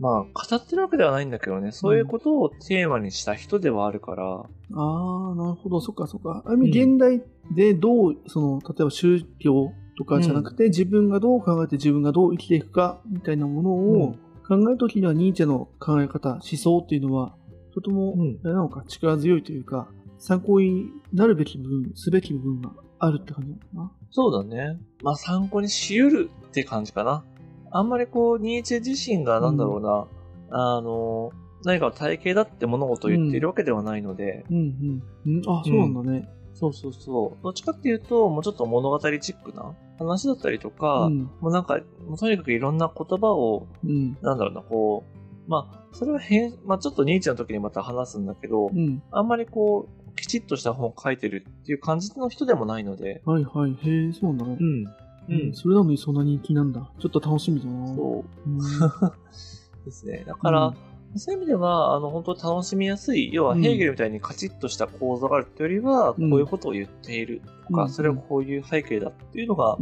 [0.00, 4.24] まあ、語ってるわけではないんだけどね、そういうことをテーマにした人ではあるから。
[4.24, 6.42] ああ、なるほど、そっかそっか。
[6.44, 7.22] ある意味、現代
[7.54, 14.16] でどう、その、例えば宗教とかじゃなくて、自分がどう考えて自分がどう生きていくか、みたいなものを
[14.48, 17.36] 考えるときには、ニーチェの考え方、思想っていうのは、
[17.72, 19.88] とても、あれなのか、力強いというか、
[20.18, 23.92] 参考になるべき部分、すべき部分があるって感じかな。
[24.10, 24.78] そうだね。
[25.02, 27.24] まあ参考にしうるって感じかな。
[27.70, 30.06] あんまりこう、ニーチェ自身がなんだろうな、
[30.50, 31.32] うん、あの、
[31.64, 34.44] 何か体系だって物事を言っているわけではないので。
[34.50, 35.50] うん、うん、うん。
[35.50, 36.28] あ、そうなんだね。
[36.54, 37.42] そうそうそう。
[37.42, 45.04] どっちかっていうと、もうちょっと物語チックな話だったりとか、うん、もうなんか、もうとにかくいろんな言葉を、うん、なんだろうな、こ
[45.46, 53.22] う、まあ、それは変、まあちょっとニーチェの時にまた話すんだけど、うん、あんまりこう、きちっとした本を書いてるっていう感じの人でもないので。
[53.24, 53.72] はいはい。
[53.72, 54.56] へえ、そうなんだね。
[54.60, 54.84] うん。
[55.26, 56.90] うん、それなのにそんな人気なんだ。
[56.98, 57.94] ちょっと楽しみだな。
[57.94, 58.50] そう。
[58.50, 58.58] うん、
[59.84, 60.24] ですね。
[60.26, 69.78] だから、うん、そういう意味では、あの、本当楽しみやすい、要はヘーゲルみたいにカチッとした構造があるってよりは、こういうことを言っているとか、それはこういう背景だっていうのが、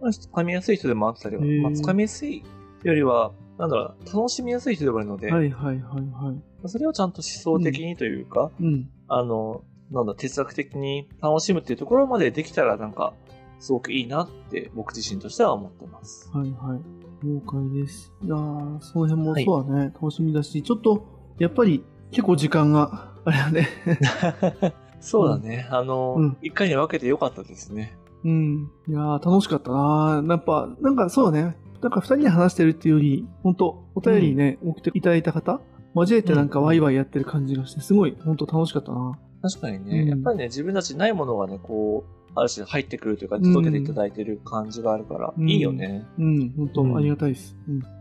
[0.00, 2.42] まあ、掴みやすい人でもあったりは、まあ、掴みやすい
[2.82, 6.68] よりは、なんだろう、楽しみやすい人でもあるので、はいはいはいはい。
[6.68, 13.12] それをちゃんと思想的にというか、うん、あの、なんだ、哲学的に楽しむっていうところまでできたら、なんか、
[13.58, 16.30] すごくいいなって僕自身としては思ってます。
[16.32, 17.26] はいはい。
[17.26, 18.12] 了解です。
[18.22, 23.68] いやー、その辺もそうだね、はい、楽しみだし、ちょっと、やっぱり結構時間が、 あれだね。
[25.00, 25.66] そうだね。
[25.70, 27.98] あの、うん、一回に分けてよかったですね。
[28.24, 28.70] うん。
[28.86, 31.56] いやー、楽しかったなやっぱ、なんかそうだね。
[31.82, 35.60] なんか二人で話してるっていうより、本当お便りね、うん、送っていただいた方、
[35.94, 39.18] 交えてなんかワイワイやってる感じがして、すごい、本当楽しかったな。
[39.42, 46.06] 確かにね、うん、やっぱりね、自分たちないものがね、こう、ある種入ってくるというか、届けていただいてる感じがあるから、いいよね。
[46.18, 47.56] うん、本当、ありがたいです。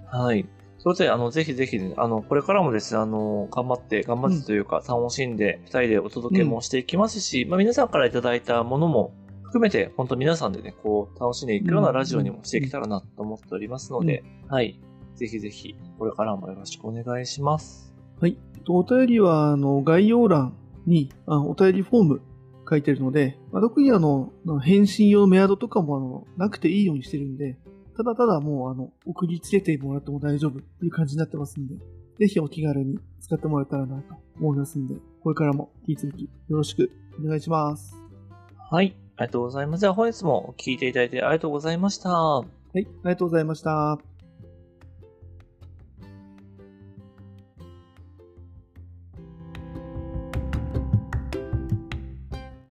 [0.07, 0.45] はい。
[0.77, 9.13] それで、あの、ぜひぜひ、ね、あの、これからもですね、あの、頑張って、頑張ってというか、楽しんで、二人でお届けもしていきますし、まあ、皆さんからいただいたものも
[9.43, 14.79] 含めて、本当皆さんでね、こう、楽しんでいくようなラジオにもしていけたらなと思っておりますので、はい。
[15.19, 17.93] ぜひぜひ、これからもよろしくお願いします。
[18.21, 18.37] はい。
[18.69, 20.53] お便りは、あの、概要欄
[20.85, 22.21] に、あお便りフォーム
[22.69, 27.57] 書いてるので、まあ、特にあの、返信用メアドとかもあの、なくていいようにしてるんで、
[27.97, 31.75] ただただもうあの、送りつけてもらっても大丈夫っていう感じになってますんで、
[32.17, 36.89] ぜひお気軽に使ってもらえたらなと思いますんで、これからも引き続きよろしく
[37.21, 37.93] お願いします。
[38.71, 39.81] はい、ありがとうございます。
[39.81, 42.09] じゃあ本日も聞いていただいてありがとうございました。
[42.09, 44.08] はい、ありがとうございました。